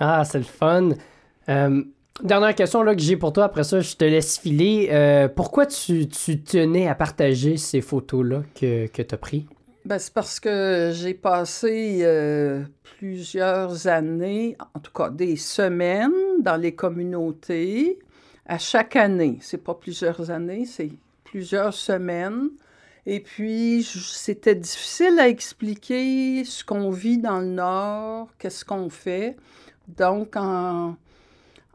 Ah, 0.00 0.24
c'est 0.24 0.38
le 0.38 0.44
fun. 0.44 0.90
Euh, 1.48 1.82
dernière 2.22 2.54
question 2.54 2.82
là, 2.82 2.94
que 2.94 3.00
j'ai 3.00 3.16
pour 3.16 3.32
toi, 3.32 3.44
après 3.44 3.64
ça, 3.64 3.80
je 3.80 3.94
te 3.94 4.04
laisse 4.04 4.38
filer. 4.38 4.88
Euh, 4.90 5.28
pourquoi 5.28 5.66
tu, 5.66 6.08
tu 6.08 6.42
tenais 6.42 6.88
à 6.88 6.94
partager 6.94 7.56
ces 7.56 7.80
photos-là 7.80 8.42
que, 8.54 8.86
que 8.88 9.02
tu 9.02 9.14
as 9.14 9.18
pris? 9.18 9.46
Ben, 9.84 9.98
c'est 9.98 10.12
parce 10.12 10.38
que 10.38 10.90
j'ai 10.92 11.14
passé 11.14 12.00
euh, 12.02 12.62
plusieurs 12.98 13.86
années, 13.86 14.56
en 14.74 14.80
tout 14.80 14.92
cas 14.92 15.08
des 15.08 15.36
semaines, 15.36 16.12
dans 16.40 16.56
les 16.56 16.74
communautés, 16.74 17.98
à 18.48 18.58
chaque 18.58 18.96
année. 18.96 19.38
C'est 19.40 19.62
pas 19.62 19.74
plusieurs 19.74 20.30
années, 20.30 20.64
c'est 20.66 20.90
plusieurs 21.24 21.74
semaines. 21.74 22.48
Et 23.06 23.20
puis, 23.20 23.82
c'était 23.84 24.54
difficile 24.54 25.18
à 25.18 25.28
expliquer 25.28 26.44
ce 26.44 26.64
qu'on 26.64 26.90
vit 26.90 27.18
dans 27.18 27.38
le 27.40 27.46
Nord, 27.46 28.28
qu'est-ce 28.38 28.64
qu'on 28.64 28.90
fait. 28.90 29.36
Donc, 29.96 30.36
en, 30.36 30.96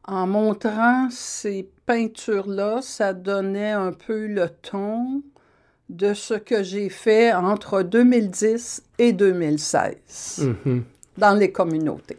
en 0.05 0.27
montrant 0.27 1.07
ces 1.09 1.67
peintures-là, 1.86 2.81
ça 2.81 3.13
donnait 3.13 3.71
un 3.71 3.93
peu 3.93 4.27
le 4.27 4.49
ton 4.49 5.23
de 5.89 6.13
ce 6.13 6.36
que 6.36 6.62
j'ai 6.63 6.89
fait 6.89 7.33
entre 7.33 7.81
2010 7.83 8.83
et 8.99 9.12
2016 9.13 10.47
Mhm. 10.65 10.83
dans 11.17 11.33
les 11.38 11.51
communautés. 11.51 12.17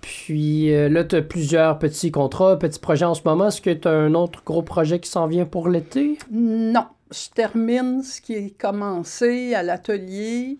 Puis 0.00 0.74
euh, 0.74 0.88
là, 0.88 1.04
tu 1.04 1.16
as 1.16 1.22
plusieurs 1.22 1.78
petits 1.78 2.10
contrats, 2.10 2.58
petits 2.58 2.80
projets 2.80 3.04
en 3.04 3.14
ce 3.14 3.22
moment. 3.24 3.48
Est-ce 3.48 3.60
que 3.60 3.70
tu 3.70 3.88
as 3.88 3.92
un 3.92 4.14
autre 4.14 4.42
gros 4.44 4.62
projet 4.62 4.98
qui 4.98 5.10
s'en 5.10 5.26
vient 5.26 5.46
pour 5.46 5.68
l'été? 5.68 6.18
Non, 6.30 6.86
je 7.10 7.28
termine 7.34 8.02
ce 8.02 8.20
qui 8.20 8.34
est 8.34 8.58
commencé 8.58 9.54
à 9.54 9.62
l'atelier, 9.62 10.58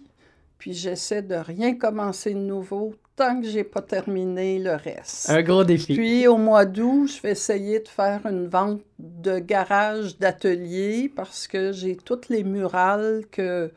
puis 0.59 0.72
j'essaie 0.72 1.22
de 1.22 1.37
rien 1.37 1.76
commencer 1.76 2.35
de 2.35 2.40
nouveau 2.40 2.94
tant 3.16 3.40
que 3.40 3.46
j'ai 3.46 3.64
pas 3.64 3.83
terminé 3.83 4.59
le 4.59 4.74
reste. 4.74 5.29
Un 5.29 5.42
gros 5.42 5.62
défi. 5.64 5.94
Puis 5.94 6.26
au 6.26 6.38
mois 6.38 6.64
d'août, 6.64 7.07
je 7.07 7.20
vais 7.20 7.33
essayer 7.33 7.81
de 7.81 7.88
faire 7.88 8.24
une 8.24 8.46
vente 8.46 8.81
de 8.98 9.38
garage 9.38 10.18
d'atelier 10.18 11.12
parce 11.14 11.46
que 11.46 11.72
j'ai 11.72 11.96
toutes 11.96 12.31
les 12.31 12.44
murales 12.44 13.24
que 13.31 13.70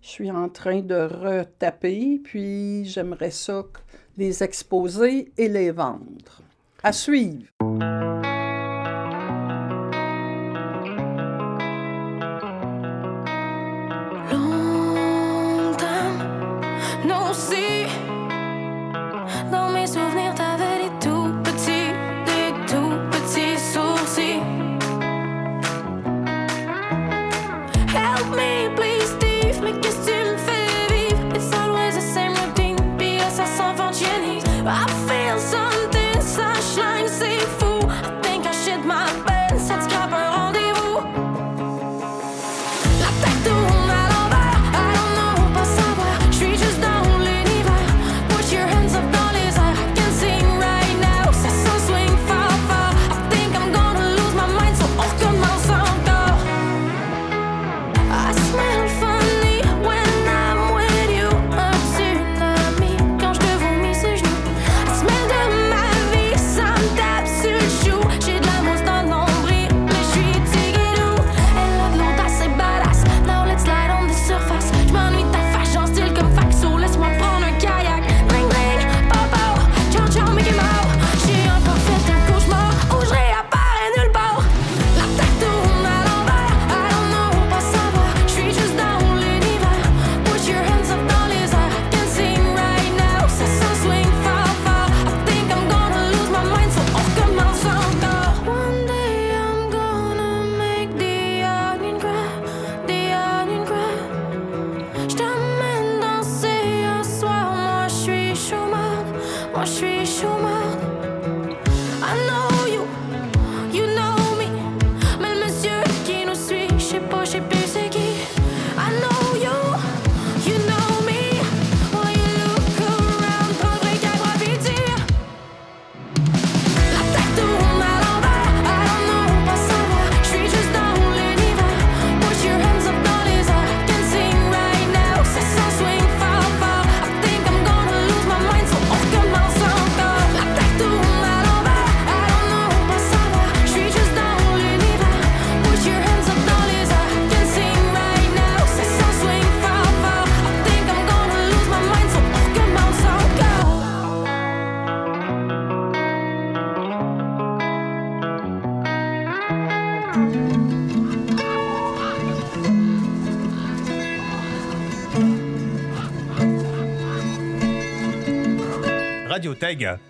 je 0.00 0.08
suis 0.08 0.30
en 0.30 0.48
train 0.48 0.80
de 0.80 0.94
retaper, 0.94 2.20
puis 2.22 2.84
j'aimerais 2.84 3.32
ça 3.32 3.64
les 4.16 4.42
exposer 4.42 5.30
et 5.36 5.48
les 5.48 5.70
vendre. 5.70 6.42
À 6.82 6.92
suivre. 6.92 7.46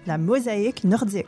La 0.06 0.18
mosaïque 0.18 0.84
nordique. 0.84 1.26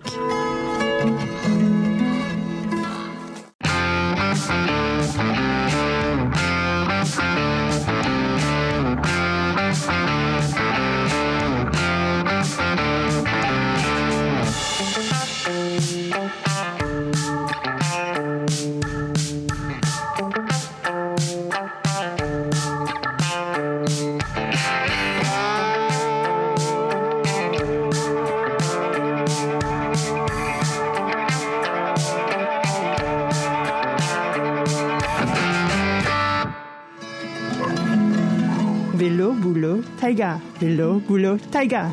Taïga. 40.61 41.01
Vélo, 41.51 41.88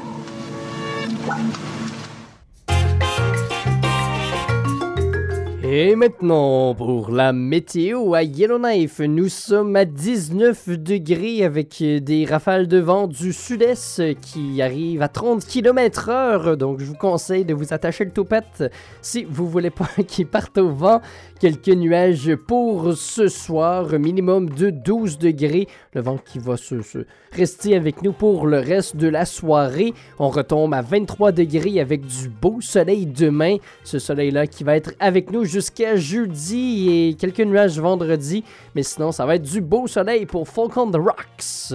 Et 5.78 5.98
maintenant, 5.98 6.74
pour 6.74 7.12
la 7.12 7.34
météo 7.34 8.14
à 8.14 8.24
Yellowknife, 8.24 9.02
nous 9.02 9.28
sommes 9.28 9.76
à 9.76 9.84
19 9.84 10.70
degrés 10.70 11.44
avec 11.44 11.84
des 11.84 12.24
rafales 12.24 12.70
de 12.70 12.78
vent 12.78 13.08
du 13.08 13.34
sud-est 13.34 14.02
qui 14.22 14.62
arrivent 14.62 15.02
à 15.02 15.10
30 15.10 15.46
km 15.46 16.08
heure. 16.08 16.56
Donc, 16.56 16.80
je 16.80 16.86
vous 16.86 16.96
conseille 16.96 17.44
de 17.44 17.54
vous 17.54 17.74
attacher 17.74 18.06
le 18.06 18.12
toupette 18.12 18.72
si 19.02 19.26
vous 19.26 19.50
voulez 19.50 19.70
pas 19.70 19.90
qu'il 20.08 20.28
parte 20.28 20.58
au 20.58 20.70
vent. 20.70 21.02
Quelques 21.42 21.68
nuages 21.68 22.34
pour 22.48 22.94
ce 22.94 23.28
soir, 23.28 24.00
minimum 24.00 24.50
de 24.50 24.70
12 24.70 25.18
degrés. 25.18 25.68
Le 25.94 26.00
vent 26.00 26.18
qui 26.18 26.40
va 26.40 26.56
se, 26.56 26.82
se 26.84 27.00
rester 27.34 27.76
avec 27.76 28.02
nous 28.02 28.14
pour 28.14 28.48
le 28.48 28.60
reste 28.60 28.96
de 28.96 29.10
la 29.10 29.26
soirée. 29.26 29.94
On 30.20 30.30
retombe 30.30 30.74
à 30.74 30.82
23 30.82 31.34
degrés 31.34 31.82
avec 31.82 32.06
du 32.06 32.30
beau 32.30 32.62
soleil 32.62 33.06
demain. 33.06 33.58
Ce 33.84 34.00
soleil-là 34.00 34.48
qui 34.48 34.64
va 34.64 34.78
être 34.78 34.94
avec 35.02 35.32
nous 35.32 35.44
jusqu'à 35.44 35.65
jeudi 35.96 36.90
et 36.90 37.14
quelques 37.16 37.42
nuages 37.42 37.80
vendredi. 37.80 38.44
Mais 38.76 38.84
sinon, 38.84 39.12
ça 39.12 39.26
va 39.26 39.36
être 39.36 39.44
du 39.44 39.62
beau 39.62 39.88
soleil 39.88 40.26
pour 40.26 40.48
Folk 40.48 40.76
on 40.78 40.92
the 40.92 40.98
Rocks. 40.98 41.74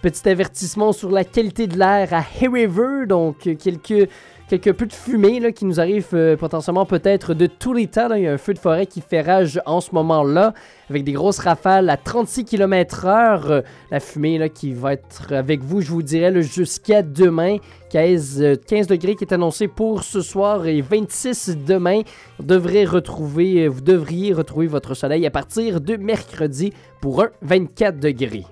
Petit 0.00 0.28
avertissement 0.28 0.92
sur 0.92 1.10
la 1.10 1.24
qualité 1.24 1.66
de 1.66 1.76
l'air 1.76 2.14
à 2.14 2.20
Hay 2.20 2.48
River, 2.48 3.06
donc 3.06 3.46
euh, 3.46 3.56
quelques, 3.56 4.08
quelques 4.48 4.72
peu 4.72 4.86
de 4.86 4.92
fumée 4.92 5.52
qui 5.52 5.64
nous 5.64 5.78
arrive 5.78 6.08
euh, 6.14 6.36
potentiellement 6.36 6.86
peut-être 6.86 7.34
de 7.34 7.46
tout 7.46 7.72
l'État. 7.72 8.08
là. 8.08 8.18
Il 8.18 8.24
y 8.24 8.26
a 8.26 8.32
un 8.32 8.38
feu 8.38 8.54
de 8.54 8.58
forêt 8.58 8.86
qui 8.86 9.00
fait 9.00 9.20
rage 9.20 9.60
en 9.66 9.80
ce 9.80 9.94
moment-là, 9.94 10.54
avec 10.88 11.04
des 11.04 11.12
grosses 11.12 11.38
rafales 11.38 11.90
à 11.90 11.96
36 11.96 12.44
km/h. 12.44 13.50
Euh, 13.50 13.62
la 13.90 14.00
fumée 14.00 14.50
qui 14.50 14.72
va 14.72 14.94
être 14.94 15.32
avec 15.32 15.62
vous, 15.62 15.80
je 15.80 15.90
vous 15.90 16.02
dirais, 16.02 16.42
jusqu'à 16.42 17.02
demain. 17.02 17.56
15, 17.90 18.42
euh, 18.42 18.56
15 18.66 18.86
degrés 18.86 19.14
qui 19.14 19.24
est 19.24 19.32
annoncé 19.32 19.68
pour 19.68 20.02
ce 20.02 20.20
soir 20.20 20.66
et 20.66 20.80
26 20.80 21.56
demain. 21.66 22.02
Vous, 22.38 22.46
retrouver, 22.54 23.64
euh, 23.64 23.68
vous 23.68 23.80
devriez 23.80 24.32
retrouver 24.32 24.66
votre 24.66 24.94
soleil 24.94 25.26
à 25.26 25.30
partir 25.30 25.80
de 25.80 25.96
mercredi 25.96 26.72
pour 27.00 27.22
un 27.22 27.30
24 27.42 27.98
degrés. 27.98 28.44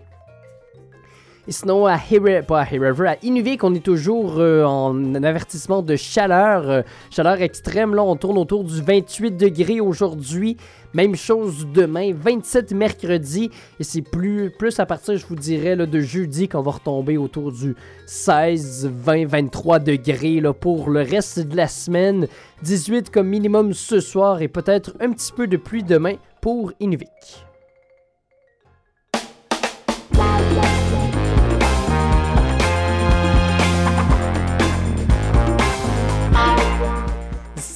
Et 1.48 1.52
sinon, 1.52 1.86
à 1.86 1.94
Hay- 1.94 2.18
River, 2.18 3.06
à 3.08 3.16
Inuvik, 3.22 3.62
on 3.62 3.72
est 3.72 3.78
toujours 3.84 4.34
euh, 4.38 4.64
en 4.64 5.14
avertissement 5.14 5.80
de 5.80 5.94
chaleur. 5.94 6.68
euh, 6.68 6.82
chaleur 7.10 7.40
extrême, 7.40 7.94
là, 7.94 8.02
on 8.02 8.16
tourne 8.16 8.36
autour 8.36 8.64
du 8.64 8.82
28 8.82 9.30
degrés 9.36 9.80
aujourd'hui. 9.80 10.56
Même 10.92 11.14
chose 11.14 11.68
demain, 11.72 12.10
27 12.12 12.72
mercredi. 12.72 13.50
Et 13.78 13.84
c'est 13.84 14.02
plus, 14.02 14.50
plus 14.58 14.80
à 14.80 14.86
partir, 14.86 15.16
je 15.16 15.24
vous 15.26 15.36
dirais, 15.36 15.76
de 15.76 16.00
jeudi 16.00 16.48
qu'on 16.48 16.62
va 16.62 16.72
retomber 16.72 17.16
autour 17.16 17.52
du 17.52 17.76
16, 18.06 18.90
20, 18.92 19.26
23 19.26 19.78
degrés 19.78 20.40
là, 20.40 20.52
pour 20.52 20.90
le 20.90 21.02
reste 21.02 21.38
de 21.46 21.56
la 21.56 21.68
semaine. 21.68 22.26
18 22.64 23.10
comme 23.10 23.28
minimum 23.28 23.72
ce 23.72 24.00
soir 24.00 24.42
et 24.42 24.48
peut-être 24.48 24.94
un 25.00 25.12
petit 25.12 25.32
peu 25.32 25.46
de 25.46 25.56
pluie 25.56 25.84
demain 25.84 26.14
pour 26.40 26.72
Inuvik. 26.80 27.45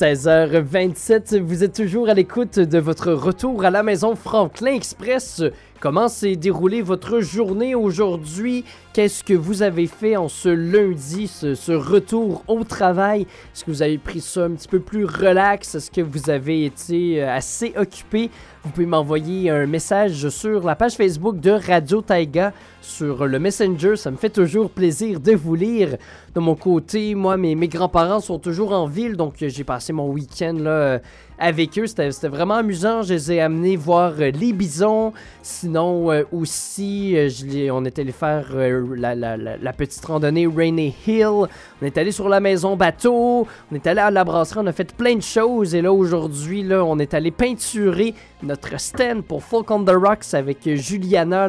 16h27, 0.00 1.40
vous 1.40 1.62
êtes 1.62 1.74
toujours 1.74 2.08
à 2.08 2.14
l'écoute 2.14 2.58
de 2.58 2.78
votre 2.78 3.12
retour 3.12 3.66
à 3.66 3.70
la 3.70 3.82
maison 3.82 4.16
Franklin 4.16 4.72
Express. 4.72 5.42
Comment 5.80 6.08
s'est 6.08 6.36
déroulée 6.36 6.82
votre 6.82 7.20
journée 7.20 7.74
aujourd'hui? 7.74 8.66
Qu'est-ce 8.92 9.24
que 9.24 9.32
vous 9.32 9.62
avez 9.62 9.86
fait 9.86 10.14
en 10.14 10.28
ce 10.28 10.50
lundi, 10.50 11.26
ce, 11.26 11.72
retour 11.72 12.44
au 12.48 12.64
travail? 12.64 13.22
Est-ce 13.22 13.64
que 13.64 13.70
vous 13.70 13.80
avez 13.80 13.96
pris 13.96 14.20
ça 14.20 14.44
un 14.44 14.50
petit 14.50 14.68
peu 14.68 14.80
plus 14.80 15.06
relax? 15.06 15.74
Est-ce 15.74 15.90
que 15.90 16.02
vous 16.02 16.28
avez 16.28 16.66
été 16.66 17.22
euh, 17.22 17.34
assez 17.34 17.72
occupé? 17.78 18.28
Vous 18.62 18.70
pouvez 18.72 18.84
m'envoyer 18.84 19.48
un 19.48 19.64
message 19.64 20.28
sur 20.28 20.66
la 20.66 20.76
page 20.76 20.96
Facebook 20.96 21.40
de 21.40 21.52
Radio 21.52 22.02
Taiga 22.02 22.52
sur 22.82 23.26
le 23.26 23.38
Messenger. 23.38 23.96
Ça 23.96 24.10
me 24.10 24.18
fait 24.18 24.28
toujours 24.28 24.68
plaisir 24.68 25.18
de 25.18 25.32
vous 25.32 25.54
lire. 25.54 25.96
De 26.34 26.40
mon 26.40 26.56
côté, 26.56 27.14
moi, 27.14 27.38
mes, 27.38 27.54
mes 27.54 27.68
grands-parents 27.68 28.20
sont 28.20 28.38
toujours 28.38 28.72
en 28.72 28.86
ville, 28.86 29.16
donc 29.16 29.42
euh, 29.42 29.48
j'ai 29.48 29.64
passé 29.64 29.94
mon 29.94 30.10
week-end 30.10 30.56
là, 30.58 30.70
euh, 30.70 30.98
avec 31.40 31.78
eux. 31.78 31.86
C'était 31.86 32.28
vraiment 32.28 32.56
amusant. 32.56 33.02
Je 33.02 33.14
les 33.14 33.32
ai 33.32 33.40
amenés 33.40 33.76
voir 33.76 34.12
euh, 34.20 34.30
les 34.30 34.52
bisons. 34.52 35.12
Sinon, 35.42 36.12
euh, 36.12 36.22
aussi, 36.30 37.16
euh, 37.16 37.70
on 37.72 37.84
est 37.84 37.98
allé 37.98 38.12
faire 38.12 38.46
la, 38.54 39.72
petite 39.72 40.04
randonnée 40.04 40.46
Rainy 40.46 40.94
Hill. 41.06 41.48
On 41.80 41.86
est 41.86 41.96
allé 41.96 42.12
sur 42.12 42.28
la 42.28 42.40
maison 42.40 42.76
bateau. 42.76 43.48
On 43.72 43.74
est 43.74 43.86
allé 43.86 44.00
à 44.00 44.10
la 44.10 44.22
brasserie. 44.22 44.60
On 44.62 44.66
a 44.66 44.72
fait 44.72 44.94
plein 44.94 45.16
de 45.16 45.22
choses. 45.22 45.74
Et 45.74 45.80
là, 45.80 45.92
aujourd'hui, 45.92 46.66
on 46.70 46.98
est 46.98 47.14
allé 47.14 47.30
peinturer 47.30 48.14
notre 48.42 48.78
stand 48.78 49.22
pour 49.22 49.42
Folk 49.42 49.70
on 49.70 49.84
the 49.84 49.90
Rocks 49.90 50.34
avec 50.34 50.58
Juliana, 50.74 51.48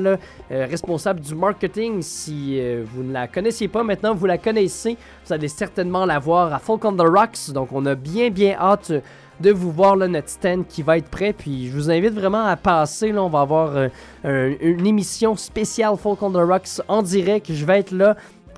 responsable 0.50 1.20
du 1.20 1.36
marketing. 1.36 2.02
Si 2.02 2.60
vous 2.86 3.04
ne 3.04 3.12
la 3.12 3.28
connaissiez 3.28 3.68
pas, 3.68 3.84
maintenant 3.84 4.14
vous 4.14 4.26
la 4.26 4.38
connaissez. 4.38 4.98
Vous 5.26 5.34
allez 5.34 5.50
certainement 5.50 6.06
la 6.06 6.20
voir 6.20 6.54
à 6.54 6.60
Folk 6.60 6.86
on 6.86 6.94
the 6.94 7.02
Rocks. 7.02 7.52
Donc, 7.54 7.70
on 7.74 7.86
a 7.86 7.96
bien, 7.96 8.30
bien 8.30 8.56
hâte 8.58 8.94
de 9.42 9.52
vous 9.52 9.72
voir 9.72 9.96
là, 9.96 10.08
notre 10.08 10.30
stand 10.30 10.66
qui 10.68 10.82
va 10.84 10.98
être 10.98 11.10
prêt. 11.10 11.34
Puis, 11.34 11.68
je 11.70 11.74
vous 11.74 11.90
invite 11.92 12.14
vraiment 12.14 12.46
à 12.46 12.56
passer. 12.56 13.12
Là, 13.12 13.24
on 13.24 13.30
va 13.30 13.42
avoir 13.42 13.76
euh, 13.76 13.88
un- 14.24 14.54
une 14.62 14.86
émission 14.88 15.36
spéciale 15.36 15.96
Folk 15.98 16.22
on 16.22 16.32
the 16.32 16.36
Rocks 16.38 16.82
en 16.88 17.02
direct. 17.02 17.52
Je 17.52 17.66
vais 17.66 17.80
être 17.80 17.92
là. 17.92 18.16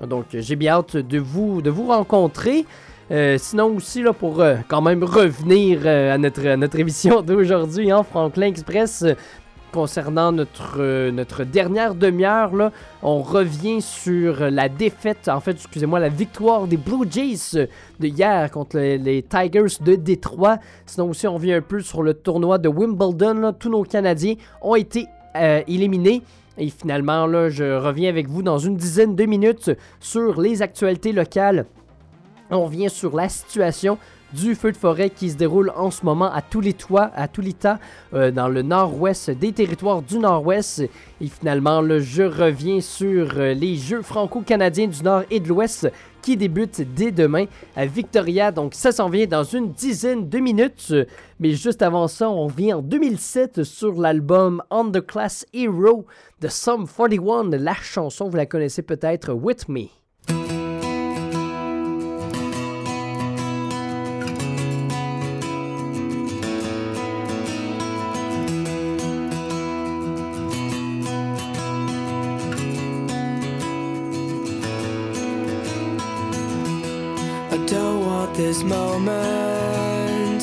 Donc, 0.08 0.26
j'ai 0.32 0.56
bien 0.56 0.74
hâte 0.74 0.96
de 0.96 1.18
vous, 1.18 1.62
de 1.62 1.70
vous 1.70 1.86
rencontrer. 1.88 2.64
Euh, 3.10 3.36
sinon 3.38 3.76
aussi, 3.76 4.02
là, 4.02 4.12
pour 4.12 4.40
euh, 4.40 4.56
quand 4.68 4.80
même 4.80 5.04
revenir 5.04 5.86
à, 5.86 6.16
notre, 6.18 6.42
notre 6.56 6.78
émission 6.78 7.20
d'aujourd'hui 7.22 7.92
en 7.92 8.02
Franklin 8.02 8.46
Express, 8.46 9.04
concernant 9.74 10.30
notre, 10.30 10.76
euh, 10.78 11.10
notre 11.10 11.42
dernière 11.42 11.96
demi-heure, 11.96 12.70
on 13.02 13.22
revient 13.22 13.82
sur 13.82 14.48
la 14.48 14.68
défaite, 14.68 15.28
en 15.28 15.40
fait, 15.40 15.50
excusez-moi, 15.50 15.98
la 15.98 16.10
victoire 16.10 16.68
des 16.68 16.76
Blue 16.76 17.04
Jays 17.10 17.66
de 17.98 18.06
hier 18.06 18.52
contre 18.52 18.78
les, 18.78 19.22
Tigers 19.24 19.82
de 19.84 19.96
Détroit. 19.96 20.58
Sinon 20.86 21.10
aussi, 21.10 21.26
on 21.26 21.34
revient 21.34 21.54
un 21.54 21.60
peu 21.60 21.80
sur 21.80 22.04
le 22.04 22.14
tournoi 22.14 22.58
de 22.58 22.68
Wimbledon. 22.68 23.52
Tous 23.58 23.68
nos 23.68 23.82
Canadiens 23.82 24.36
ont 24.62 24.76
été 24.76 25.08
euh, 25.34 25.60
éliminés. 25.66 26.22
Et 26.56 26.68
finalement, 26.68 27.26
là, 27.26 27.48
je 27.48 27.76
reviens 27.76 28.10
avec 28.10 28.28
vous 28.28 28.44
dans 28.44 28.58
une 28.58 28.76
dizaine 28.76 29.16
de 29.16 29.24
minutes 29.24 29.72
sur 29.98 30.40
les 30.40 30.62
actualités 30.62 31.10
locales. 31.10 31.66
On 32.48 32.66
revient 32.66 32.90
sur 32.90 33.16
la 33.16 33.28
situation 33.28 33.98
du 34.34 34.54
feu 34.54 34.72
de 34.72 34.76
forêt 34.76 35.10
qui 35.10 35.30
se 35.30 35.36
déroule 35.36 35.72
en 35.76 35.90
ce 35.90 36.04
moment 36.04 36.30
à 36.32 36.42
tous 36.42 36.60
les 36.60 36.72
toits, 36.72 37.10
à 37.14 37.28
tous 37.28 37.40
les 37.40 37.52
temps, 37.52 37.78
euh, 38.14 38.30
dans 38.30 38.48
le 38.48 38.62
nord-ouest 38.62 39.30
des 39.30 39.52
territoires 39.52 40.02
du 40.02 40.18
nord-ouest. 40.18 40.80
Et 41.20 41.28
finalement, 41.28 41.80
là, 41.80 42.00
je 42.00 42.22
reviens 42.22 42.80
sur 42.80 43.38
euh, 43.38 43.54
les 43.54 43.76
Jeux 43.76 44.02
franco-canadiens 44.02 44.88
du 44.88 45.02
nord 45.02 45.22
et 45.30 45.40
de 45.40 45.48
l'ouest 45.48 45.90
qui 46.20 46.36
débutent 46.36 46.82
dès 46.94 47.12
demain 47.12 47.44
à 47.76 47.86
Victoria. 47.86 48.50
Donc 48.50 48.74
ça 48.74 48.92
s'en 48.92 49.08
vient 49.08 49.26
dans 49.26 49.44
une 49.44 49.72
dizaine 49.72 50.28
de 50.28 50.38
minutes. 50.38 50.94
Mais 51.38 51.52
juste 51.52 51.82
avant 51.82 52.08
ça, 52.08 52.28
on 52.28 52.46
revient 52.46 52.72
en 52.72 52.82
2007 52.82 53.62
sur 53.62 54.00
l'album 54.00 54.62
On 54.70 54.90
the 54.90 55.04
Class 55.04 55.46
Hero 55.52 56.06
de 56.40 56.48
Sum 56.48 56.86
41. 56.86 57.50
La 57.58 57.74
chanson, 57.74 58.28
vous 58.28 58.36
la 58.36 58.46
connaissez 58.46 58.82
peut-être, 58.82 59.32
With 59.32 59.68
Me. 59.68 60.03
moment 78.64 80.40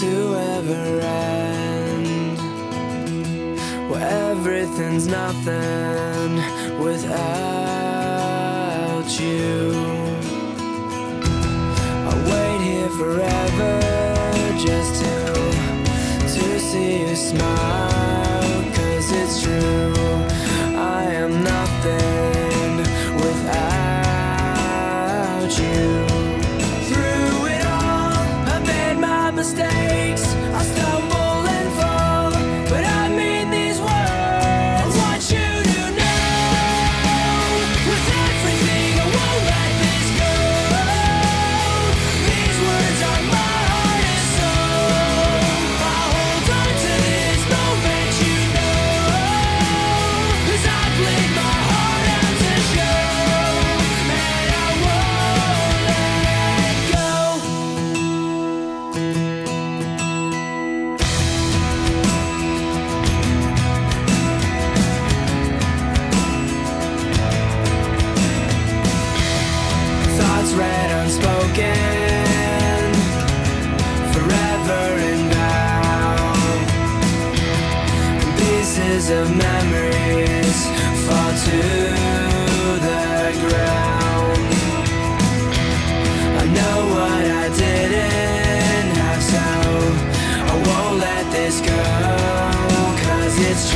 to 0.00 0.34
ever 0.54 1.00
end, 1.00 2.38
where 3.90 4.30
everything's 4.30 5.06
nothing 5.08 6.36
without 6.78 7.06
you. 9.20 9.72
I 12.08 12.12
wait 12.30 12.60
here 12.68 12.90
forever 12.90 13.74
just 14.64 15.02
to 15.02 15.16
to 16.34 16.60
see 16.60 17.00
you 17.00 17.16
smile, 17.16 18.64
cause 18.74 19.10
it's 19.12 19.42
true, 19.42 19.94
I 20.76 21.04
am 21.12 21.42
nothing. 21.42 22.45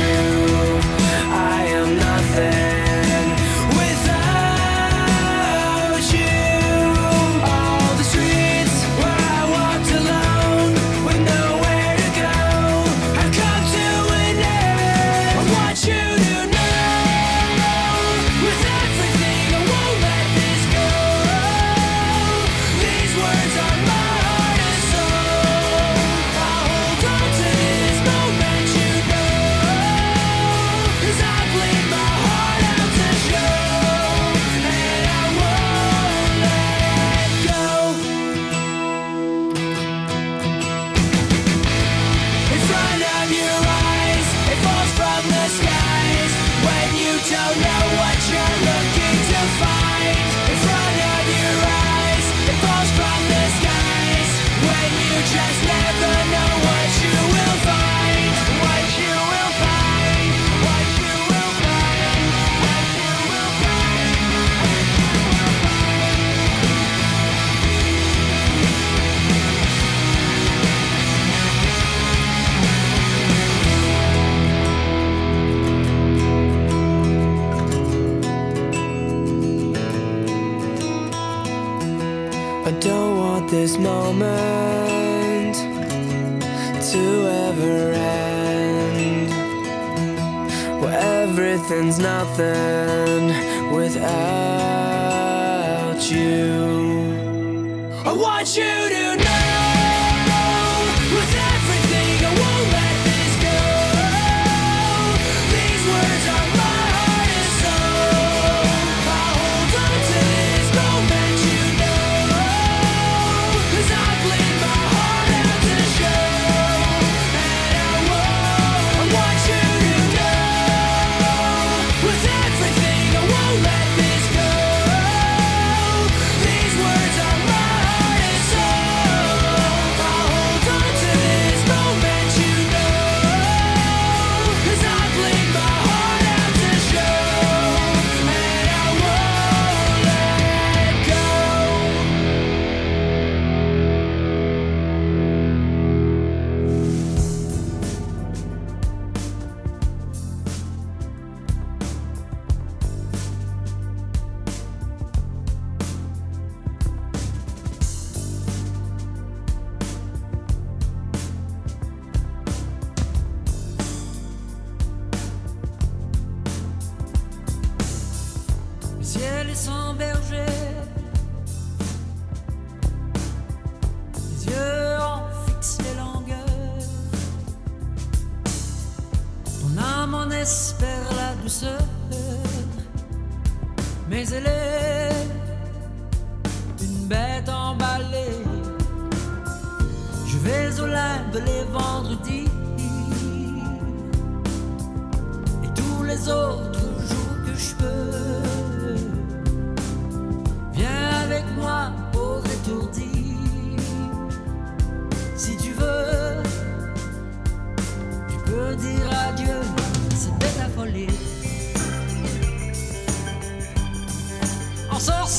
Thank 0.01 0.25
you. 0.25 0.30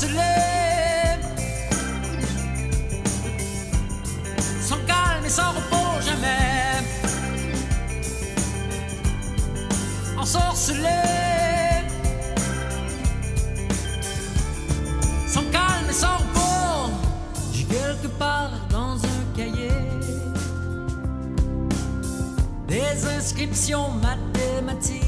Sans 0.02 0.08
calme 4.84 5.24
et 5.24 5.28
sans 5.28 5.50
repos 5.52 6.00
jamais. 6.04 6.82
Ensorcelé, 10.18 10.88
sans 15.28 15.44
calme 15.52 15.88
et 15.88 15.92
sans 15.92 16.16
repos. 16.16 16.90
J'ai 17.52 17.64
quelque 17.64 18.08
part 18.18 18.50
dans 18.70 18.96
un 18.96 19.36
cahier 19.36 19.70
des 22.66 23.06
inscriptions 23.06 23.90
mathématiques, 23.90 25.04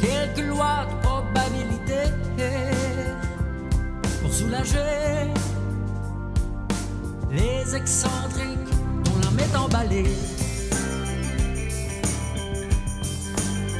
quelques 0.00 0.44
lois 0.48 0.86
pour 4.20 4.32
soulager 4.32 5.30
les 7.30 7.76
excentriques 7.76 8.74
dont 9.04 9.18
l'âme 9.22 9.38
est 9.38 9.56
emballée. 9.56 10.16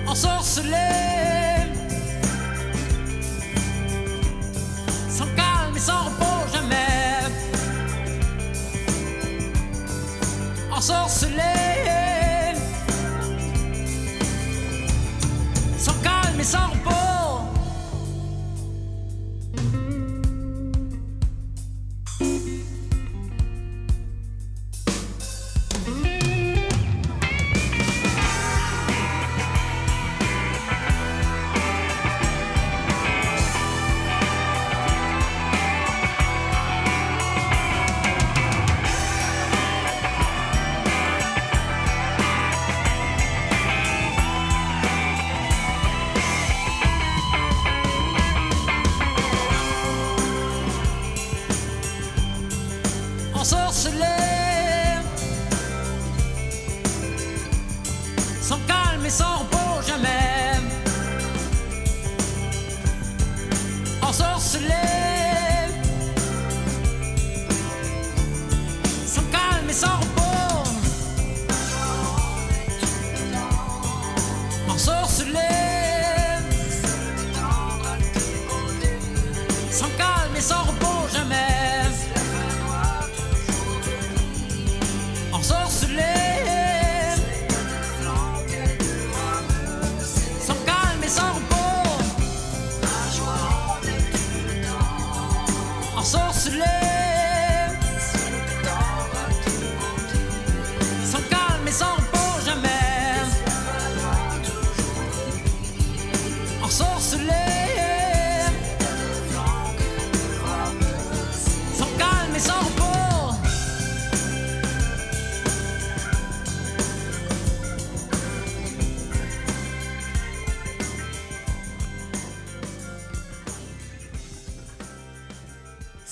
Ensorcelé, 0.06 0.90
sans 5.08 5.26
calme 5.36 5.76
et 5.76 5.78
sans 5.78 6.04
repos 6.04 6.52
jamais. 6.52 6.76
Ensorcelé, 10.72 11.59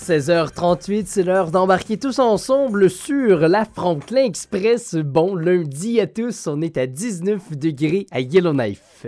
16h38, 0.08 1.02
c'est 1.04 1.22
l'heure 1.22 1.50
d'embarquer 1.50 1.98
tous 1.98 2.18
ensemble 2.18 2.88
sur 2.88 3.46
la 3.46 3.66
Franklin 3.66 4.24
Express. 4.24 4.94
Bon 4.94 5.36
lundi 5.36 6.00
à 6.00 6.06
tous, 6.06 6.46
on 6.46 6.62
est 6.62 6.78
à 6.78 6.86
19 6.86 7.58
degrés 7.58 8.06
à 8.10 8.20
Yellowknife. 8.20 9.04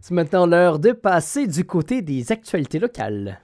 C'est 0.00 0.14
maintenant 0.14 0.46
l'heure 0.46 0.78
de 0.78 0.92
passer 0.92 1.48
du 1.48 1.64
côté 1.64 2.02
des 2.02 2.30
actualités 2.30 2.78
locales. 2.78 3.40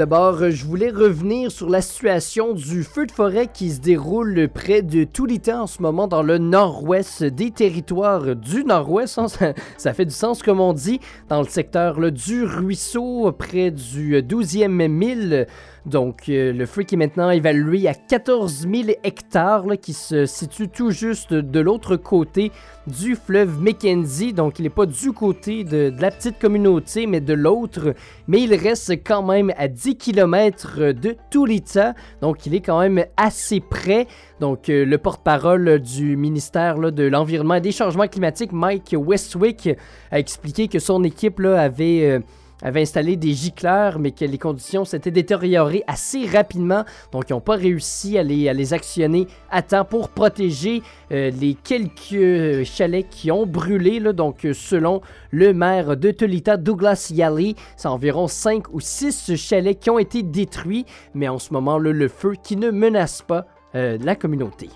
D'abord, 0.00 0.40
euh, 0.40 0.50
je 0.50 0.64
voulais 0.64 0.88
revenir 0.88 1.52
sur 1.52 1.68
la 1.68 1.82
situation 1.82 2.54
du 2.54 2.84
feu 2.84 3.04
de 3.04 3.12
forêt 3.12 3.48
qui 3.52 3.70
se 3.70 3.80
déroule 3.80 4.48
près 4.48 4.80
de 4.80 5.04
Toulita 5.04 5.60
en 5.60 5.66
ce 5.66 5.82
moment 5.82 6.08
dans 6.08 6.22
le 6.22 6.38
nord-ouest 6.38 7.22
des 7.22 7.50
territoires 7.50 8.34
du 8.34 8.64
nord-ouest. 8.64 9.18
hein, 9.18 9.26
Ça, 9.76 9.92
fait 9.92 10.06
du 10.06 10.14
sens 10.14 10.42
comme 10.42 10.58
on 10.58 10.72
dit, 10.72 11.00
dans 11.28 11.42
le 11.42 11.48
secteur 11.48 12.10
du 12.10 12.44
ruisseau 12.44 13.30
près 13.32 13.70
du 13.70 14.16
euh, 14.16 14.22
12e 14.22 14.88
mille. 14.88 15.46
Donc, 15.86 16.28
euh, 16.28 16.52
le 16.52 16.66
feu 16.66 16.82
qui 16.82 16.94
est 16.94 16.98
maintenant 16.98 17.30
évalué 17.30 17.88
à 17.88 17.94
14 17.94 18.68
000 18.70 18.90
hectares, 19.02 19.64
qui 19.80 19.92
se 19.92 20.26
situe 20.26 20.68
tout 20.68 20.90
juste 20.90 21.32
de 21.32 21.60
l'autre 21.60 21.96
côté 21.96 22.52
du 22.86 23.16
fleuve 23.16 23.60
Mackenzie. 23.62 24.32
Donc, 24.32 24.58
il 24.58 24.64
n'est 24.64 24.68
pas 24.68 24.86
du 24.86 25.12
côté 25.12 25.64
de, 25.64 25.90
de 25.90 26.00
la 26.02 26.10
petite 26.10 26.38
communauté, 26.38 27.06
mais 27.06 27.20
de 27.20 27.32
l'autre. 27.32 27.94
Mais 28.28 28.42
il 28.42 28.54
reste 28.54 28.92
quand 29.04 29.22
même 29.22 29.52
à 29.56 29.68
10 29.68 29.89
km 29.96 30.92
de 30.92 31.16
Tulita. 31.30 31.94
Donc, 32.20 32.46
il 32.46 32.54
est 32.54 32.60
quand 32.60 32.80
même 32.80 33.04
assez 33.16 33.60
près. 33.60 34.06
Donc, 34.40 34.68
euh, 34.68 34.84
le 34.84 34.98
porte-parole 34.98 35.78
du 35.80 36.16
ministère 36.16 36.78
de 36.78 37.04
l'Environnement 37.04 37.54
et 37.54 37.60
des 37.60 37.72
Changements 37.72 38.08
climatiques, 38.08 38.52
Mike 38.52 38.94
Westwick, 38.98 39.68
a 40.10 40.18
expliqué 40.18 40.68
que 40.68 40.78
son 40.78 41.04
équipe 41.04 41.40
avait. 41.40 42.20
Avait 42.62 42.82
installé 42.82 43.16
des 43.16 43.32
gicleurs, 43.32 43.98
mais 43.98 44.10
que 44.10 44.24
les 44.24 44.38
conditions 44.38 44.84
s'étaient 44.84 45.10
détériorées 45.10 45.84
assez 45.86 46.26
rapidement. 46.26 46.84
Donc, 47.12 47.30
ils 47.30 47.32
n'ont 47.32 47.40
pas 47.40 47.56
réussi 47.56 48.18
à 48.18 48.22
les, 48.22 48.72
actionner 48.72 49.26
à 49.50 49.62
temps 49.62 49.84
pour 49.84 50.10
protéger 50.10 50.82
euh, 51.12 51.30
les 51.30 51.54
quelques 51.54 52.64
chalets 52.64 53.08
qui 53.08 53.30
ont 53.30 53.46
brûlé. 53.46 54.00
Donc, 54.12 54.44
euh, 54.44 54.52
selon 54.52 55.00
le 55.30 55.52
maire 55.52 55.96
de 55.96 56.10
Tolita, 56.10 56.56
Douglas 56.56 57.10
Yalley, 57.14 57.54
c'est 57.76 57.88
environ 57.88 58.28
5 58.28 58.72
ou 58.72 58.80
6 58.80 59.36
chalets 59.36 59.78
qui 59.78 59.90
ont 59.90 59.98
été 59.98 60.22
détruits. 60.22 60.84
Mais 61.14 61.28
en 61.28 61.38
ce 61.38 61.52
moment, 61.52 61.78
là, 61.78 61.92
le 61.92 62.08
feu 62.08 62.34
qui 62.42 62.56
ne 62.56 62.70
menace 62.70 63.22
pas 63.22 63.46
euh, 63.74 63.98
la 64.00 64.16
communauté. 64.16 64.68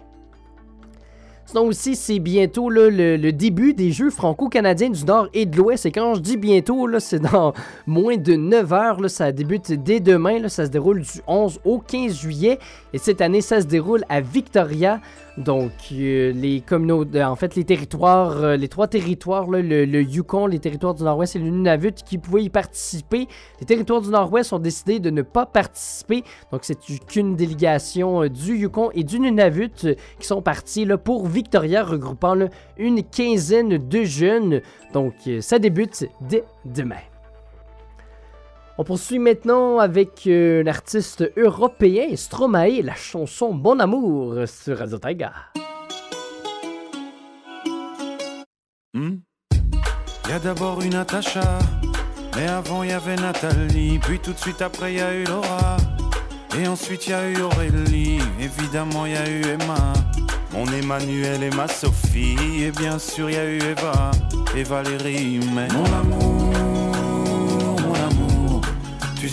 Sinon 1.55 1.69
aussi, 1.69 1.95
c'est 1.95 2.19
bientôt 2.19 2.69
le, 2.69 3.31
début 3.31 3.75
des 3.75 3.93
Jeux 3.93 4.11
franco-canadiens 4.11 4.91
du 4.91 5.05
Nord 5.05 5.29
et 5.35 5.47
de 5.47 5.57
l'Ouest. 5.57 5.87
Et 5.87 5.93
quand 5.93 6.17
je 6.17 6.21
dis 6.21 6.37
bientôt, 6.37 6.89
c'est 6.99 7.21
dans 7.21 7.53
moins 7.87 8.17
de 8.17 8.35
9 8.35 8.73
heures. 8.73 9.09
ça 9.09 9.31
débute 9.31 9.71
dès 9.71 10.01
demain. 10.01 10.49
ça 10.49 10.67
se 10.67 10.71
déroule 10.73 11.03
du 11.03 11.21
11 11.29 11.61
au 11.65 11.79
15 11.79 12.13
juillet. 12.13 12.59
Et 12.95 12.99
cette 12.99 13.21
année, 13.21 13.41
ça 13.41 13.61
se 13.61 13.67
déroule 13.67 14.05
à 14.09 14.21
Victoria. 14.21 15.01
Donc, 15.37 15.73
euh, 15.91 16.33
les 16.33 16.61
communautés, 16.61 17.25
en 17.25 17.35
fait, 17.35 17.57
les 17.57 17.65
territoires, 17.65 18.37
euh, 18.37 18.57
les 18.57 18.69
trois 18.69 18.87
territoires, 18.87 19.49
le, 19.49 20.01
Yukon, 20.01 20.47
les 20.47 20.61
territoires 20.61 20.95
du 20.95 21.03
Nord-Ouest 21.03 21.35
et 21.35 21.41
le 21.41 21.51
Nunavut, 21.51 21.93
qui 22.07 22.19
pouvaient 22.19 22.45
y 22.45 22.51
participer. 22.51 23.27
Les 23.59 23.67
territoires 23.67 24.01
du 24.01 24.11
Nord-Ouest 24.11 24.53
ont 24.53 24.61
décidé 24.61 25.01
de 25.01 25.11
ne 25.11 25.23
pas 25.23 25.45
participer. 25.45 26.23
Donc, 26.53 26.61
c'est 26.63 26.79
qu'une 27.09 27.35
délégation 27.35 28.23
euh, 28.23 28.29
du 28.29 28.57
Yukon 28.57 28.93
et 28.95 29.03
du 29.03 29.19
Nunavut 29.19 29.73
euh, 29.87 29.95
qui 30.21 30.27
sont 30.29 30.41
partis 30.41 30.87
pour 31.03 31.27
Victoria, 31.27 31.83
regroupant 31.83 32.37
une 32.77 33.03
quinzaine 33.03 33.89
de 33.89 34.05
jeunes. 34.05 34.61
Donc, 34.93 35.15
euh, 35.27 35.41
ça 35.41 35.59
débute 35.59 36.07
dès 36.21 36.45
demain. 36.65 37.03
On 38.77 38.83
poursuit 38.83 39.21
maintenant 39.21 39.79
avec 39.79 40.27
euh, 40.27 40.65
l'artiste 40.65 41.31
européen 41.37 42.17
Stromae, 42.17 42.83
la 42.83 42.97
chanson 42.97 43.55
Bon 43.55 43.79
Amour 43.79 44.35
sur 44.47 44.79
Radio 44.79 44.99
Taiga. 44.99 45.33
Hmm? 48.93 49.19
Y 50.29 50.33
a 50.33 50.39
d'abord 50.41 50.83
une 50.83 50.95
Natacha, 50.95 51.61
mais 52.35 52.49
avant 52.49 52.83
y 52.83 52.91
avait 52.91 53.15
Nathalie, 53.15 54.01
puis 54.01 54.19
tout 54.19 54.33
de 54.33 54.39
suite 54.39 54.61
après 54.61 54.95
y 54.95 55.01
a 55.01 55.15
eu 55.15 55.25
Laura, 55.25 55.77
et 56.59 56.67
ensuite 56.67 57.07
y 57.07 57.13
a 57.13 57.29
eu 57.29 57.43
Aurélie, 57.43 58.19
évidemment 58.41 59.07
y 59.07 59.15
a 59.15 59.31
eu 59.31 59.43
Emma, 59.43 59.93
mon 60.53 60.67
Emmanuel 60.67 61.45
et 61.45 61.51
ma 61.51 61.69
Sophie, 61.69 62.65
et 62.65 62.73
bien 62.73 62.99
sûr 62.99 63.31
y 63.31 63.37
a 63.37 63.45
eu 63.45 63.59
Eva. 63.59 64.11
Et 64.57 64.63
Valérie, 64.63 65.41
mais 65.53 65.67
mon 65.69 65.85
amour, 65.85 66.34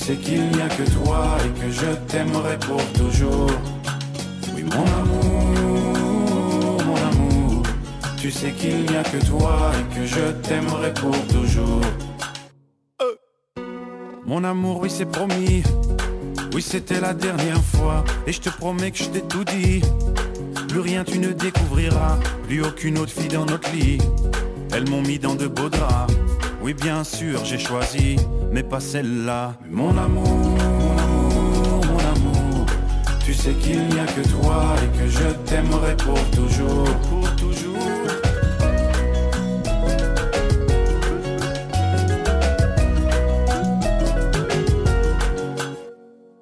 sais 0.01 0.15
qu'il 0.15 0.49
n'y 0.49 0.61
a 0.61 0.67
que 0.67 0.89
toi 0.89 1.37
et 1.45 1.59
que 1.59 1.69
je 1.69 1.91
t'aimerai 2.07 2.57
pour 2.57 2.83
toujours. 2.93 3.51
Oui, 4.55 4.63
mon 4.63 4.85
amour, 4.99 6.83
mon 6.87 6.95
amour. 6.95 7.63
Tu 8.17 8.31
sais 8.31 8.51
qu'il 8.51 8.85
n'y 8.85 8.95
a 8.95 9.03
que 9.03 9.23
toi 9.23 9.71
et 9.79 9.95
que 9.95 10.05
je 10.05 10.31
t'aimerai 10.41 10.91
pour 10.95 11.15
toujours. 11.27 11.81
Euh. 13.01 13.15
Mon 14.25 14.43
amour, 14.43 14.79
oui, 14.81 14.89
c'est 14.89 15.05
promis. 15.05 15.61
Oui, 16.53 16.63
c'était 16.63 16.99
la 16.99 17.13
dernière 17.13 17.63
fois. 17.63 18.03
Et 18.25 18.31
je 18.31 18.41
te 18.41 18.49
promets 18.49 18.89
que 18.89 18.97
je 18.97 19.05
t'ai 19.05 19.21
tout 19.21 19.43
dit. 19.43 19.81
Plus 20.67 20.79
rien 20.79 21.03
tu 21.03 21.19
ne 21.19 21.31
découvriras. 21.31 22.17
Plus 22.47 22.63
aucune 22.63 22.97
autre 22.97 23.11
fille 23.11 23.27
dans 23.27 23.45
notre 23.45 23.71
lit. 23.71 23.99
Elles 24.73 24.89
m'ont 24.89 25.03
mis 25.03 25.19
dans 25.19 25.35
de 25.35 25.45
beaux 25.45 25.69
draps. 25.69 26.11
Oui, 26.63 26.75
bien 26.75 27.03
sûr, 27.03 27.43
j'ai 27.43 27.57
choisi, 27.57 28.17
mais 28.51 28.61
pas 28.61 28.79
celle-là. 28.79 29.55
Mon 29.67 29.97
amour, 29.97 30.27
mon 30.27 30.97
amour, 30.99 31.85
mon 31.87 31.97
amour. 31.97 32.65
Tu 33.25 33.33
sais 33.33 33.53
qu'il 33.53 33.87
n'y 33.87 33.99
a 33.99 34.05
que 34.05 34.21
toi 34.29 34.75
et 34.83 34.87
que 34.97 35.07
je 35.07 35.29
t'aimerai 35.49 35.97
pour 35.97 36.19
toujours. 36.29 36.85
Pour 37.09 37.35
toujours. 37.35 37.77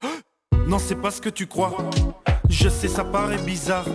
Non, 0.67 0.79
c'est 0.79 0.95
pas 0.95 1.11
ce 1.11 1.21
que 1.21 1.29
tu 1.29 1.47
crois. 1.47 1.71
Je 2.49 2.67
sais, 2.67 2.89
ça 2.89 3.05
paraît 3.05 3.37
bizarre. 3.37 3.85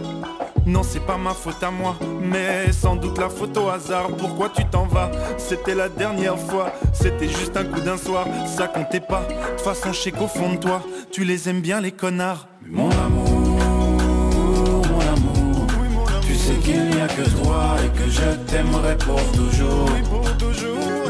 Non, 0.67 0.83
c'est 0.83 1.05
pas 1.05 1.19
ma 1.19 1.35
faute 1.35 1.63
à 1.63 1.71
moi, 1.71 1.97
mais 2.23 2.73
sans 2.73 2.97
doute 2.97 3.19
la 3.19 3.29
faute 3.29 3.57
au 3.59 3.69
hasard. 3.69 4.09
Pourquoi 4.17 4.49
tu 4.49 4.65
t'en 4.65 4.87
vas? 4.87 5.11
C'était 5.37 5.75
la 5.75 5.89
dernière 5.89 6.39
fois, 6.39 6.73
c'était 6.93 7.29
juste 7.29 7.57
un 7.57 7.65
coup 7.65 7.81
d'un 7.81 7.99
soir. 7.99 8.27
Ça 8.47 8.67
comptait 8.67 9.01
pas. 9.01 9.27
De 9.29 9.57
toute 9.57 9.61
façon, 9.61 9.93
je 9.93 10.01
sais 10.01 10.11
qu'au 10.11 10.27
fond 10.27 10.55
de 10.55 10.57
toi, 10.57 10.83
tu 11.13 11.25
les 11.25 11.49
aimes 11.49 11.61
bien, 11.61 11.81
les 11.81 11.93
connards. 11.93 12.49
Mon 12.67 12.91
amour, 12.91 13.29
mon 14.89 15.01
amour, 15.01 15.67
tu 16.23 16.35
sais 16.35 16.55
qu'il 16.55 16.89
n'y 16.89 17.01
a 17.01 17.09
que 17.09 17.29
toi 17.43 17.77
et 17.85 17.99
que 17.99 18.09
je 18.09 18.35
t'aimerai 18.51 18.97
pour 18.97 19.21
toujours. 19.33 19.91
pour 20.11 20.37
toujours. 20.39 21.04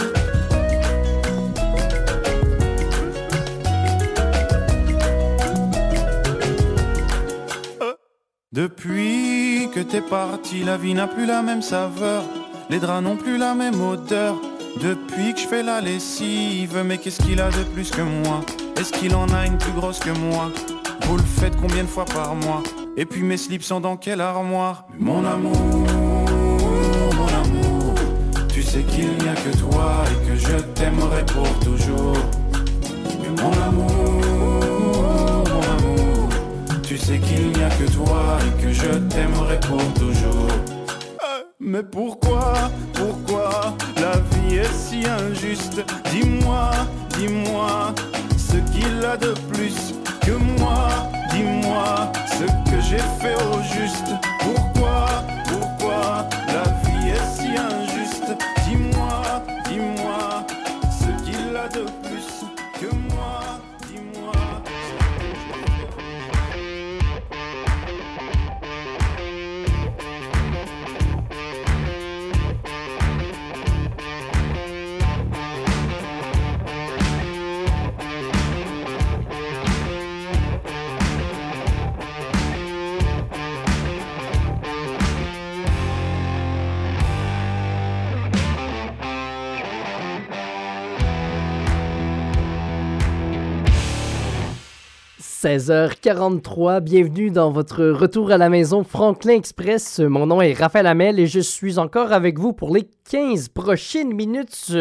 Depuis 8.54 9.68
que 9.74 9.80
t'es 9.80 10.00
parti, 10.00 10.62
la 10.62 10.76
vie 10.76 10.94
n'a 10.94 11.08
plus 11.08 11.26
la 11.26 11.42
même 11.42 11.60
saveur. 11.60 12.22
Les 12.70 12.78
draps 12.78 13.02
n'ont 13.02 13.16
plus 13.16 13.36
la 13.36 13.52
même 13.52 13.80
odeur. 13.82 14.36
Depuis 14.80 15.34
que 15.34 15.40
je 15.40 15.48
fais 15.48 15.64
la 15.64 15.80
lessive, 15.80 16.80
mais 16.86 16.98
qu'est-ce 16.98 17.20
qu'il 17.20 17.40
a 17.40 17.50
de 17.50 17.64
plus 17.74 17.90
que 17.90 18.02
moi? 18.02 18.42
Est-ce 18.78 18.92
qu'il 18.92 19.12
en 19.16 19.28
a 19.30 19.44
une 19.44 19.58
plus 19.58 19.72
grosse 19.72 19.98
que 19.98 20.10
moi? 20.10 20.52
Vous 21.02 21.16
le 21.16 21.24
faites 21.24 21.56
combien 21.60 21.82
de 21.82 21.88
fois 21.88 22.04
par 22.04 22.36
mois? 22.36 22.62
Et 22.96 23.06
puis 23.06 23.24
mes 23.24 23.38
slips 23.38 23.64
sont 23.64 23.80
dans 23.80 23.96
quelle 23.96 24.20
armoire? 24.20 24.84
Mon 25.00 25.24
amour, 25.24 25.58
mon 27.16 27.26
amour, 27.26 27.94
tu 28.52 28.62
sais 28.62 28.84
qu'il 28.84 29.18
n'y 29.18 29.28
a 29.28 29.34
que 29.34 29.58
toi 29.58 30.04
et 30.12 30.28
que 30.28 30.36
je 30.36 30.58
t'aimerai 30.76 31.26
pour 31.26 31.48
toujours. 31.58 32.16
Mon 33.36 33.50
amour, 33.66 33.90
mon 33.90 34.22
amour, 34.22 34.53
tu 36.94 37.00
sais 37.00 37.18
qu'il 37.18 37.48
n'y 37.48 37.64
a 37.64 37.68
que 37.70 37.90
toi 37.90 38.38
et 38.46 38.62
que 38.62 38.72
je 38.72 38.86
t'aimerai 39.08 39.58
pour 39.58 39.82
toujours. 39.94 40.46
Mais 41.58 41.82
pourquoi, 41.82 42.70
pourquoi 42.92 43.74
la 43.96 44.12
vie 44.30 44.58
est 44.58 44.72
si 44.72 45.02
injuste? 45.04 45.84
Dis-moi, 46.12 46.70
dis-moi 47.18 47.92
ce 48.36 48.58
qu'il 48.72 49.04
a 49.04 49.16
de 49.16 49.34
plus 49.52 49.92
que 50.20 50.32
moi. 50.60 50.88
Dis-moi 51.32 52.12
ce 52.38 52.44
que 52.70 52.80
j'ai 52.88 53.02
fait 53.20 53.34
au 53.50 53.60
juste. 53.76 54.14
Pourquoi, 54.38 55.24
pourquoi 55.48 56.28
la 56.46 56.62
vie 56.84 57.08
est 57.08 57.36
si 57.36 57.48
injuste? 57.48 57.83
16h43, 95.44 96.80
bienvenue 96.80 97.30
dans 97.30 97.50
votre 97.50 97.84
retour 97.84 98.30
à 98.30 98.38
la 98.38 98.48
maison 98.48 98.82
Franklin 98.82 99.34
Express. 99.34 99.98
Mon 100.00 100.24
nom 100.24 100.40
est 100.40 100.54
Raphaël 100.54 100.86
Hamel 100.86 101.20
et 101.20 101.26
je 101.26 101.40
suis 101.40 101.78
encore 101.78 102.14
avec 102.14 102.38
vous 102.38 102.54
pour 102.54 102.74
les 102.74 102.88
15 103.10 103.48
prochaines 103.48 104.14
minutes. 104.14 104.72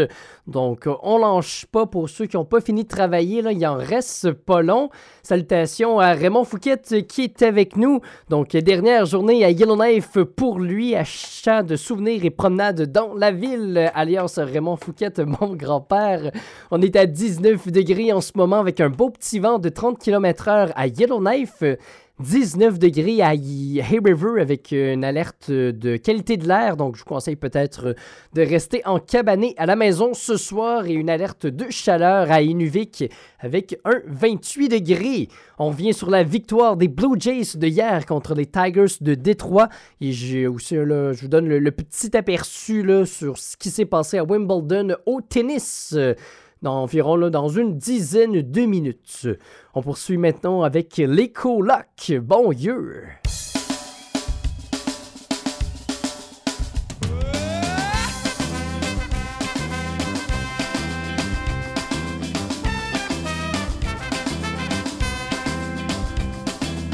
Donc, 0.47 0.87
on 1.01 1.17
lâche 1.17 1.65
pas 1.65 1.85
pour 1.85 2.09
ceux 2.09 2.25
qui 2.25 2.37
n'ont 2.37 2.45
pas 2.45 2.61
fini 2.61 2.83
de 2.83 2.87
travailler, 2.87 3.41
là, 3.41 3.51
il 3.51 3.65
en 3.65 3.75
reste 3.75 4.31
pas 4.31 4.61
long. 4.61 4.89
Salutations 5.23 5.99
à 5.99 6.13
Raymond 6.13 6.43
Fouquet 6.43 6.77
qui 7.07 7.23
est 7.23 7.41
avec 7.41 7.75
nous. 7.75 8.01
Donc, 8.29 8.49
dernière 8.49 9.05
journée 9.05 9.43
à 9.43 9.49
Yellowknife 9.49 10.17
pour 10.35 10.59
lui, 10.59 10.95
achat 10.95 11.63
de 11.63 11.75
souvenirs 11.75 12.23
et 12.23 12.29
promenade 12.29 12.91
dans 12.91 13.13
la 13.13 13.31
ville, 13.31 13.91
alias 13.93 14.33
Raymond 14.37 14.77
Fouquet, 14.77 15.11
mon 15.41 15.55
grand-père. 15.55 16.31
On 16.71 16.81
est 16.81 16.95
à 16.95 17.05
19 17.05 17.71
degrés 17.71 18.13
en 18.13 18.21
ce 18.21 18.31
moment 18.35 18.59
avec 18.59 18.79
un 18.79 18.89
beau 18.89 19.09
petit 19.09 19.39
vent 19.39 19.59
de 19.59 19.69
30 19.69 19.99
km/h 19.99 20.71
à 20.75 20.87
Yellowknife. 20.87 21.63
19 22.19 22.77
degrés 22.77 23.21
à 23.23 23.33
Hay 23.33 23.81
River 23.81 24.39
avec 24.39 24.71
une 24.71 25.03
alerte 25.03 25.49
de 25.49 25.97
qualité 25.97 26.37
de 26.37 26.47
l'air. 26.47 26.77
Donc, 26.77 26.95
je 26.95 26.99
vous 26.99 27.07
conseille 27.07 27.35
peut-être 27.35 27.95
de 28.33 28.41
rester 28.43 28.85
en 28.85 28.99
cabané 28.99 29.55
à 29.57 29.65
la 29.65 29.75
maison 29.75 30.13
ce 30.13 30.37
soir 30.37 30.85
et 30.85 30.93
une 30.93 31.09
alerte 31.09 31.47
de 31.47 31.65
chaleur 31.71 32.31
à 32.31 32.43
Inuvik 32.43 33.05
avec 33.39 33.79
un 33.83 33.99
28 34.05 34.69
degrés. 34.69 35.27
On 35.57 35.69
revient 35.69 35.93
sur 35.93 36.11
la 36.11 36.21
victoire 36.21 36.77
des 36.77 36.87
Blue 36.87 37.19
Jays 37.19 37.57
de 37.57 37.67
hier 37.67 38.05
contre 38.05 38.35
les 38.35 38.45
Tigers 38.45 38.97
de 39.01 39.15
Détroit. 39.15 39.69
Et 39.99 40.11
j'ai 40.11 40.45
aussi, 40.45 40.75
là, 40.75 41.13
je 41.13 41.21
vous 41.21 41.27
donne 41.27 41.47
le, 41.47 41.57
le 41.57 41.71
petit 41.71 42.15
aperçu 42.15 42.83
là, 42.83 43.07
sur 43.07 43.39
ce 43.39 43.57
qui 43.57 43.71
s'est 43.71 43.85
passé 43.85 44.19
à 44.19 44.23
Wimbledon 44.23 44.95
au 45.07 45.21
tennis 45.21 45.95
dans 46.63 46.81
environ 46.81 47.17
là, 47.17 47.29
dans 47.29 47.49
une 47.49 47.77
dizaine 47.77 48.41
de 48.41 48.61
minutes. 48.61 49.27
On 49.75 49.83
poursuit 49.83 50.17
maintenant 50.17 50.63
avec 50.63 50.97
les 50.97 51.31
colocs. 51.31 52.13
Bon 52.21 52.51
Dieu! 52.53 53.03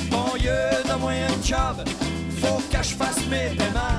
Bon 0.09 0.35
Dieu, 0.39 0.51
donne-moi 0.87 1.11
un 1.11 1.43
job, 1.43 1.87
faut 2.41 2.59
que 2.71 2.83
je 2.83 2.95
fasse 2.95 3.27
mes 3.29 3.55
démarches. 3.55 3.98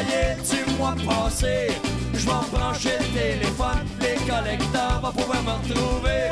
Tu 0.00 0.64
moi 0.78 0.94
passer? 1.06 1.68
Je 2.14 2.26
m'en 2.26 2.42
branchais 2.50 2.98
le 2.98 3.18
téléphone, 3.18 3.84
les 4.00 4.16
collecteurs 4.26 5.00
vont 5.02 5.12
pouvoir 5.12 5.42
me 5.42 5.50
retrouver. 5.50 6.30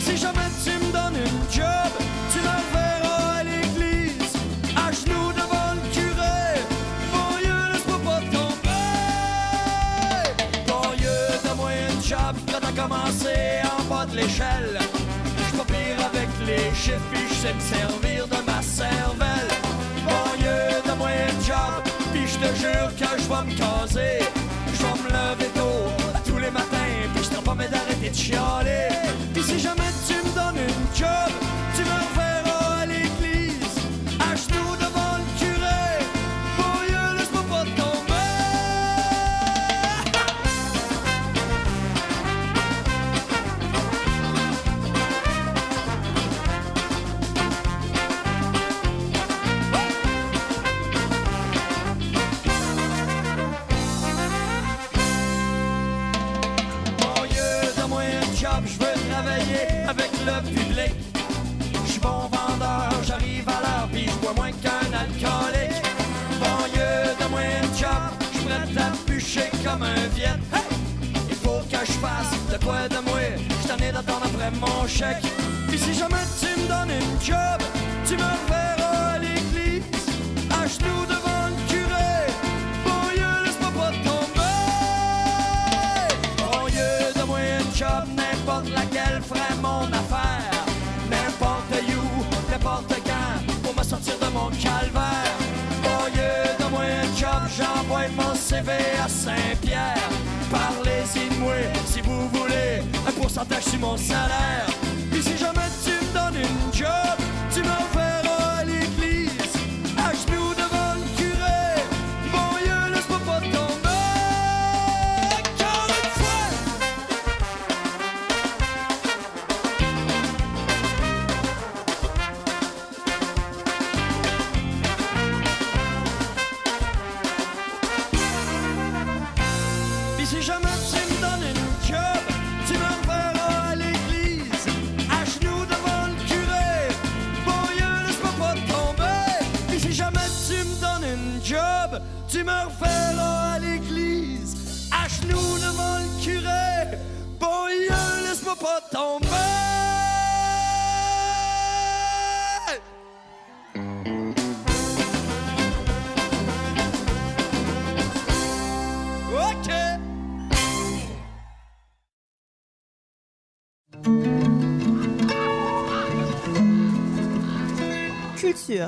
Si 0.00 0.16
jamais 0.16 0.50
tu 0.64 0.70
me 0.70 0.90
donnes 0.90 1.14
une 1.14 1.52
job, 1.52 1.92
tu 2.32 2.38
l'enverras 2.40 3.38
à 3.38 3.44
l'église, 3.44 4.34
à 4.74 4.90
genoux 4.90 5.32
devant 5.32 5.74
le 5.76 5.82
curé. 5.94 6.58
Mon 7.12 7.38
Dieu, 7.38 7.54
laisse-moi 7.72 8.00
pas 8.04 8.20
tomber. 8.36 8.90
Mon 10.68 10.96
Dieu, 10.96 11.18
donne-moi 11.44 11.70
une 11.88 12.02
job, 12.02 12.34
prête 12.48 12.64
à 12.64 12.82
commencer 12.82 13.62
en 13.78 13.82
bas 13.84 14.06
de 14.06 14.16
l'échelle. 14.16 14.78
Je 15.38 15.56
pas 15.56 15.64
pire 15.66 16.04
avec 16.04 16.28
les 16.44 16.74
chiffres, 16.74 17.08
puis 17.12 17.28
je 17.28 17.34
sais 17.34 17.54
me 17.54 17.60
servir. 17.60 18.03
que 22.96 23.04
je 23.18 23.28
vais 23.28 23.44
me 23.44 23.56
caser. 23.56 24.24
Je 24.72 24.82
vais 24.82 25.02
me 25.02 25.08
lever 25.08 25.50
tôt 25.54 25.90
tous 26.24 26.38
les 26.38 26.50
matins, 26.50 26.76
puis 27.14 27.24
je 27.24 27.40
pas 27.40 27.54
d'arrêter 27.54 28.10
de 28.10 28.14
chialer. 28.14 28.88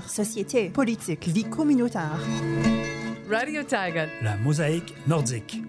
Société, 0.09 0.69
politique, 0.71 1.29
vie 1.29 1.45
communautaire. 1.45 2.19
Radio 3.31 3.63
Tiger. 3.63 4.07
La 4.23 4.37
mosaïque 4.37 4.95
nordique. 5.07 5.63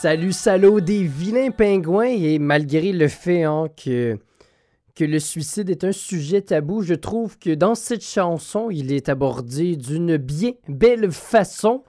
Salut 0.00 0.32
salaud 0.32 0.80
des 0.80 1.02
vilains 1.02 1.50
pingouins 1.50 2.06
et 2.06 2.38
malgré 2.38 2.90
le 2.90 3.06
fait 3.06 3.42
hein, 3.42 3.66
que, 3.76 4.18
que 4.94 5.04
le 5.04 5.18
suicide 5.18 5.68
est 5.68 5.84
un 5.84 5.92
sujet 5.92 6.40
tabou, 6.40 6.80
je 6.80 6.94
trouve 6.94 7.38
que 7.38 7.50
dans 7.50 7.74
cette 7.74 8.02
chanson, 8.02 8.70
il 8.70 8.94
est 8.94 9.10
abordé 9.10 9.76
d'une 9.76 10.16
bien 10.16 10.52
belle 10.68 11.12
façon. 11.12 11.84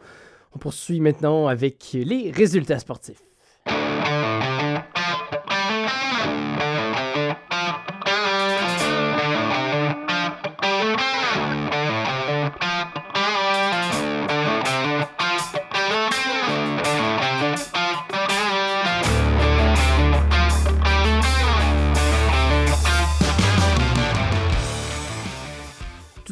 On 0.54 0.60
poursuit 0.60 1.00
maintenant 1.00 1.48
avec 1.48 1.92
les 1.94 2.32
résultats 2.32 2.80
sportifs. 2.80 3.24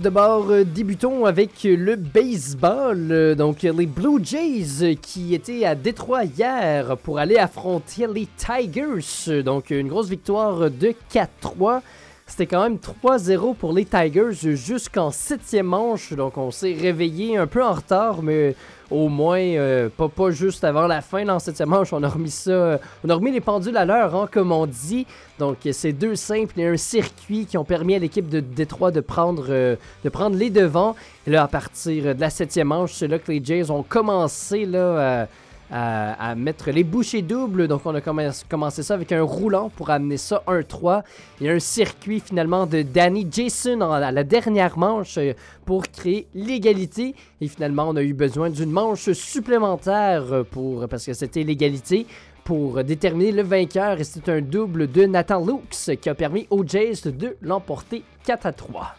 D'abord, 0.10 0.49
euh, 0.49 0.64
débutons 0.64 1.26
avec 1.26 1.51
le 1.66 1.95
baseball. 1.95 3.10
Euh, 3.12 3.36
Donc, 3.36 3.62
les 3.62 3.86
Blue 3.86 4.18
Jays 4.24 4.82
euh, 4.82 4.95
qui 4.99 5.36
étaient 5.36 5.66
à 5.66 5.76
Détroit 5.76 6.24
hier 6.24 6.97
pour 6.97 7.20
aller 7.20 7.38
affronter 7.38 8.07
les 8.12 8.28
Tigers. 8.36 9.43
Donc, 9.43 9.70
une 9.70 9.88
grosse 9.88 10.10
victoire 10.10 10.72
de 10.72 10.95
4-3. 11.14 11.82
C'était 12.26 12.47
quand 12.47 12.64
même 12.64 12.80
3-0 13.03 13.53
pour 13.53 13.72
les 13.72 13.86
Tigers 13.86 14.55
jusqu'en 14.55 15.12
septième 15.12 15.68
manche. 15.68 16.14
Donc, 16.14 16.39
on 16.39 16.49
s'est 16.49 16.74
réveillé 16.74 17.38
un 17.38 17.45
peu 17.45 17.64
en 17.64 17.74
retard, 17.74 18.24
mais 18.24 18.55
au 18.91 19.07
moins, 19.07 19.39
euh, 19.39 19.89
pas, 19.95 20.09
pas 20.09 20.31
juste 20.31 20.63
avant 20.63 20.87
la 20.87 21.01
fin. 21.01 21.23
Dans 21.23 21.39
septième 21.39 21.69
manche, 21.69 21.93
on 21.93 22.01
a 22.03 22.09
remis 22.09 22.31
ça. 22.31 22.51
euh, 22.51 22.77
on 23.03 23.09
a 23.09 23.13
remis 23.13 23.31
les 23.31 23.41
pendules 23.41 23.77
à 23.77 23.85
l'heure, 23.85 24.15
hein, 24.15 24.27
comme 24.31 24.51
on 24.51 24.65
dit. 24.65 25.05
Donc, 25.37 25.57
c'est 25.71 25.93
deux 25.93 26.15
simples 26.15 26.59
et 26.59 26.67
un 26.67 26.77
circuit 26.77 27.45
qui 27.45 27.57
ont 27.57 27.63
permis 27.63 27.95
à 27.95 27.99
l'équipe 27.99 28.27
de 28.27 28.39
Détroit 28.39 28.91
de 28.91 28.99
prendre, 28.99 29.45
euh, 29.49 29.75
de 30.03 30.09
prendre 30.09 30.35
les 30.35 30.49
devants. 30.49 30.95
Et 31.27 31.31
là, 31.31 31.43
à 31.43 31.47
partir 31.47 32.15
de 32.15 32.19
la 32.19 32.29
septième 32.29 32.67
manche, 32.67 32.93
c'est 32.93 33.07
là 33.07 33.19
que 33.19 33.31
les 33.31 33.43
Jays 33.43 33.71
ont 33.71 33.83
commencé 33.83 34.65
là, 34.65 35.21
à, 35.21 35.27
à- 35.72 36.36
mettre 36.36 36.72
les 36.72 36.84
bouchées 36.84 37.22
doubles. 37.22 37.67
Donc, 37.67 37.82
on 37.86 37.95
a 37.95 38.01
commencé, 38.01 38.84
ça 38.84 38.93
avec 38.93 39.11
un 39.11 39.22
roulant 39.24 39.70
pour 39.70 39.89
amener 39.89 40.17
ça 40.17 40.43
1-3. 40.47 41.03
Et 41.41 41.49
un 41.49 41.59
circuit 41.59 42.20
finalement 42.20 42.65
de 42.65 42.82
Danny 42.82 43.28
Jason 43.30 43.82
à 43.82 44.11
la 44.11 44.24
dernière 44.24 44.78
manche 44.78 45.17
euh, 45.17 45.34
pour 45.65 45.84
créer 45.88 46.28
l'égalité. 46.34 47.15
Et 47.41 47.47
finalement, 47.47 47.88
on 47.89 47.95
a 47.95 48.01
eu 48.03 48.13
besoin 48.13 48.49
d'une 48.49 48.72
manche 48.72 49.11
supplémentaire 49.11 50.24
euh, 50.34 50.43
pour, 50.43 50.88
parce 50.88 51.05
que 51.05 51.13
c'était 51.13 51.43
l'égalité 51.43 52.05
pour 52.43 52.84
déterminer 52.84 53.32
le 53.32 53.43
vainqueur. 53.43 53.99
Et 53.99 54.03
c'est 54.03 54.28
un 54.30 54.41
double 54.41 54.91
de 54.91 55.05
Nathan 55.05 55.45
Lukes 55.45 55.99
qui 55.99 56.09
a 56.09 56.15
permis 56.15 56.47
aux 56.49 56.65
Jays 56.65 57.01
de 57.05 57.36
l'emporter 57.41 58.03
4 58.26 58.45
à 58.47 58.53
3. 58.53 58.95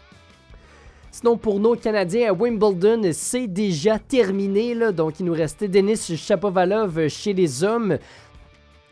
Sinon, 1.13 1.37
pour 1.37 1.59
nos 1.59 1.75
Canadiens 1.75 2.31
à 2.31 2.33
Wimbledon, 2.33 3.11
c'est 3.13 3.49
déjà 3.49 3.99
terminé. 3.99 4.75
Là. 4.75 4.93
Donc, 4.93 5.19
il 5.19 5.27
nous 5.27 5.33
restait 5.33 5.69
Denis 5.69 5.97
Chapovalov 6.17 7.09
chez 7.09 7.33
les 7.33 7.65
hommes. 7.65 7.99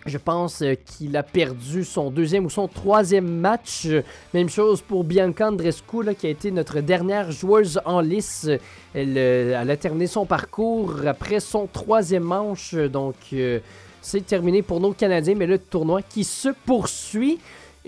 Je 0.05 0.19
pense 0.19 0.63
euh, 0.63 0.75
qu'il 0.75 1.17
a 1.17 1.23
perdu 1.23 1.85
son 1.85 2.11
deuxième 2.11 2.47
ou 2.47 2.51
son 2.51 2.67
troisième 2.67 3.29
match. 3.29 3.87
Même 4.33 4.49
chose 4.49 4.81
pour 4.81 5.05
Bianca 5.05 5.49
Andreescu, 5.49 6.03
là, 6.03 6.15
qui 6.15 6.27
a 6.27 6.31
été 6.31 6.51
notre 6.51 6.81
dernière 6.81 7.31
joueuse 7.31 7.81
en 7.85 8.01
lice. 8.01 8.49
Elle, 8.95 9.15
euh, 9.17 9.61
elle 9.61 9.71
a 9.71 9.77
terminé 9.77 10.07
son 10.07 10.25
parcours 10.25 10.95
après 11.07 11.41
son 11.41 11.67
troisième 11.67 12.25
manche. 12.25 12.75
Donc, 12.75 13.17
euh, 13.33 13.61
c'est 14.01 14.25
terminé 14.25 14.63
pour 14.63 14.81
nos 14.81 14.93
Canadiens, 14.93 15.35
mais 15.35 15.47
le 15.47 15.59
tournoi 15.59 16.03
qui 16.03 16.25
se 16.25 16.49
poursuit. 16.65 17.39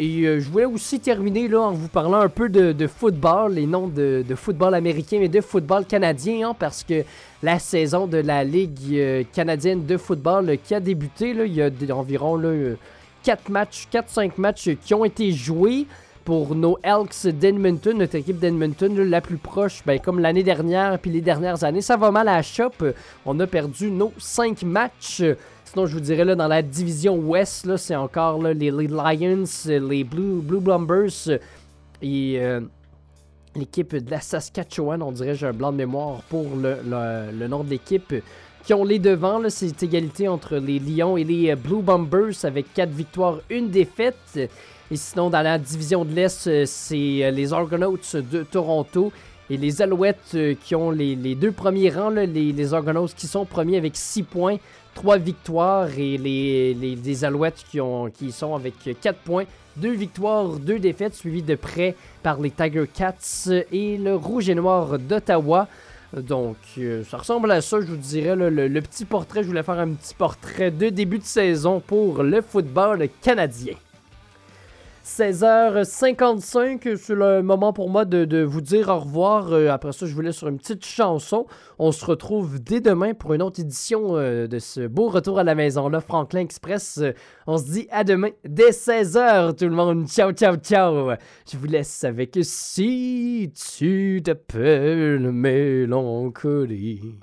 Et 0.02 0.22
euh, 0.22 0.40
je 0.40 0.48
voulais 0.48 0.64
aussi 0.64 0.98
terminer 0.98 1.46
là, 1.46 1.60
en 1.60 1.72
vous 1.72 1.88
parlant 1.88 2.20
un 2.20 2.30
peu 2.30 2.48
de, 2.48 2.86
football, 2.86 3.58
et 3.58 3.66
non 3.66 3.86
de, 3.86 4.24
football 4.34 4.74
américain, 4.74 5.18
mais 5.20 5.28
de 5.28 5.42
football 5.42 5.84
canadien, 5.84 6.48
hein, 6.48 6.56
parce 6.58 6.82
que 6.82 7.04
la 7.42 7.58
saison 7.58 8.06
de 8.06 8.16
la 8.16 8.42
Ligue 8.42 8.78
euh, 8.94 9.24
canadienne 9.30 9.84
de 9.84 9.98
football 9.98 10.48
euh, 10.48 10.56
qui 10.56 10.74
a 10.74 10.80
débuté, 10.80 11.36
il 11.44 11.52
y 11.52 11.60
a 11.60 11.70
environ 11.94 12.40
4 13.24 13.50
matchs, 13.50 13.88
4-5 13.92 14.30
matchs 14.38 14.70
qui 14.82 14.94
ont 14.94 15.04
été 15.04 15.32
joués 15.32 15.86
pour 16.24 16.54
nos 16.54 16.78
Elks 16.82 17.26
d'Edmonton, 17.26 17.98
notre 17.98 18.14
équipe 18.14 18.38
d'Edmonton, 18.38 18.96
la 19.06 19.20
plus 19.20 19.36
proche, 19.36 19.82
ben, 19.84 20.00
comme 20.00 20.18
l'année 20.18 20.42
dernière, 20.42 20.98
puis 20.98 21.10
les 21.10 21.20
dernières 21.20 21.62
années. 21.62 21.82
Ça 21.82 21.98
va 21.98 22.10
mal 22.10 22.26
à 22.26 22.36
la 22.36 22.42
shop. 22.42 22.72
On 23.26 23.38
a 23.38 23.46
perdu 23.46 23.90
nos 23.90 24.14
5 24.16 24.62
matchs. 24.62 25.22
Sinon, 25.72 25.86
je 25.86 25.94
vous 25.94 26.00
dirais, 26.00 26.24
là, 26.24 26.34
dans 26.34 26.48
la 26.48 26.62
division 26.62 27.14
Ouest, 27.16 27.76
c'est 27.76 27.94
encore 27.94 28.42
les, 28.42 28.72
Lions, 28.72 29.44
les 29.68 30.02
Blue, 30.02 30.40
Blue 30.42 30.58
Bombers 30.58 31.38
et 32.02 32.40
euh, 32.40 32.60
l'équipe 33.54 33.94
de 33.94 34.10
la 34.10 34.20
Saskatchewan. 34.20 35.00
On 35.00 35.12
dirait, 35.12 35.36
j'ai 35.36 35.46
un 35.46 35.52
blanc 35.52 35.70
de 35.70 35.76
mémoire 35.76 36.22
pour 36.28 36.46
le, 36.56 36.78
le- 37.38 37.46
nom 37.46 37.62
de 37.62 37.70
l'équipe. 37.70 38.12
qui 38.64 38.74
ont 38.74 38.82
les 38.82 38.98
devants. 38.98 39.40
C'est 39.48 39.80
égalité 39.84 40.26
entre 40.26 40.56
les 40.56 40.80
Lions 40.80 41.16
et 41.16 41.22
les 41.22 41.54
Blue 41.54 41.82
Bombers 41.82 42.44
avec 42.44 42.74
4 42.74 42.90
victoires, 42.90 43.38
une 43.48 43.68
défaite. 43.70 44.40
Et 44.90 44.96
sinon, 44.96 45.30
dans 45.30 45.42
la 45.42 45.56
division 45.56 46.04
de 46.04 46.12
l'Est, 46.12 46.64
c'est 46.66 47.30
les 47.30 47.52
Argonauts 47.52 47.96
de 48.14 48.42
Toronto 48.42 49.12
et 49.48 49.56
les 49.56 49.80
Alouettes 49.82 50.36
qui 50.64 50.74
ont 50.74 50.90
les, 50.90 51.14
les 51.14 51.36
deux 51.36 51.52
premiers 51.52 51.90
rangs. 51.90 52.10
les, 52.10 52.26
les 52.26 52.74
Argonauts 52.74 53.06
qui 53.16 53.28
sont 53.28 53.44
premiers 53.44 53.76
avec 53.76 53.96
6 53.96 54.24
points, 54.24 54.56
3 54.94 55.18
victoires. 55.18 55.88
Et 55.98 56.16
les, 56.18 57.24
Alouettes 57.24 57.64
qui, 57.70 57.80
ont, 57.80 58.10
sont 58.30 58.54
avec 58.54 58.74
4 59.00 59.18
points, 59.18 59.44
2 59.76 59.90
victoires, 59.90 60.58
2 60.58 60.78
défaites, 60.78 61.14
suivies 61.14 61.42
de 61.42 61.54
près 61.54 61.94
par 62.22 62.40
les 62.40 62.50
Tiger 62.50 62.86
Cats 62.92 63.50
et 63.72 63.96
le 63.96 64.14
Rouge 64.14 64.48
et 64.48 64.54
Noir 64.54 64.98
d'Ottawa. 64.98 65.68
Donc, 66.16 66.56
euh, 66.78 67.04
ça 67.04 67.18
ressemble 67.18 67.52
à 67.52 67.60
ça, 67.60 67.80
je 67.80 67.86
vous 67.86 67.96
dirais. 67.96 68.34
le 68.34 68.80
petit 68.80 69.04
portrait, 69.04 69.42
je 69.42 69.48
voulais 69.48 69.62
faire 69.62 69.78
un 69.78 69.92
petit 69.94 70.14
portrait 70.14 70.70
de 70.70 70.88
début 70.88 71.18
de 71.18 71.24
saison 71.24 71.80
pour 71.80 72.22
le 72.22 72.40
football 72.42 73.08
canadien. 73.22 73.74
16h55, 75.16 76.96
c'est 76.96 77.14
le 77.14 77.42
moment 77.42 77.72
pour 77.72 77.90
moi 77.90 78.04
de, 78.04 78.42
vous 78.44 78.60
dire 78.60 78.88
au 78.90 79.00
revoir. 79.00 79.52
Euh, 79.52 79.68
après 79.68 79.90
ça, 79.90 80.06
je 80.06 80.14
vous 80.14 80.20
laisse 80.20 80.36
sur 80.36 80.46
une 80.46 80.58
petite 80.58 80.84
chanson. 80.86 81.46
On 81.80 81.90
se 81.90 82.04
retrouve 82.04 82.62
dès 82.62 82.80
demain 82.80 83.12
pour 83.12 83.34
une 83.34 83.42
autre 83.42 83.58
édition 83.58 84.16
euh, 84.16 84.46
de 84.46 84.60
ce 84.60 84.86
beau 84.86 85.08
retour 85.08 85.40
à 85.40 85.44
la 85.44 85.56
maison, 85.56 85.88
là, 85.88 86.00
Franklin 86.00 86.40
Express. 86.40 86.98
Euh, 87.02 87.12
on 87.48 87.58
se 87.58 87.64
dit 87.64 87.88
à 87.90 88.04
demain 88.04 88.30
dès 88.44 88.70
16h, 88.70 89.56
tout 89.56 89.64
le 89.64 89.72
monde. 89.72 90.06
Ciao, 90.06 90.30
ciao, 90.30 90.54
ciao. 90.56 91.10
Je 91.50 91.58
vous 91.58 91.66
laisse 91.66 92.04
avec 92.04 92.38
Si 92.42 93.52
tu 93.76 94.22
t'appelles 94.24 95.32
Mélancolie. 95.32 97.18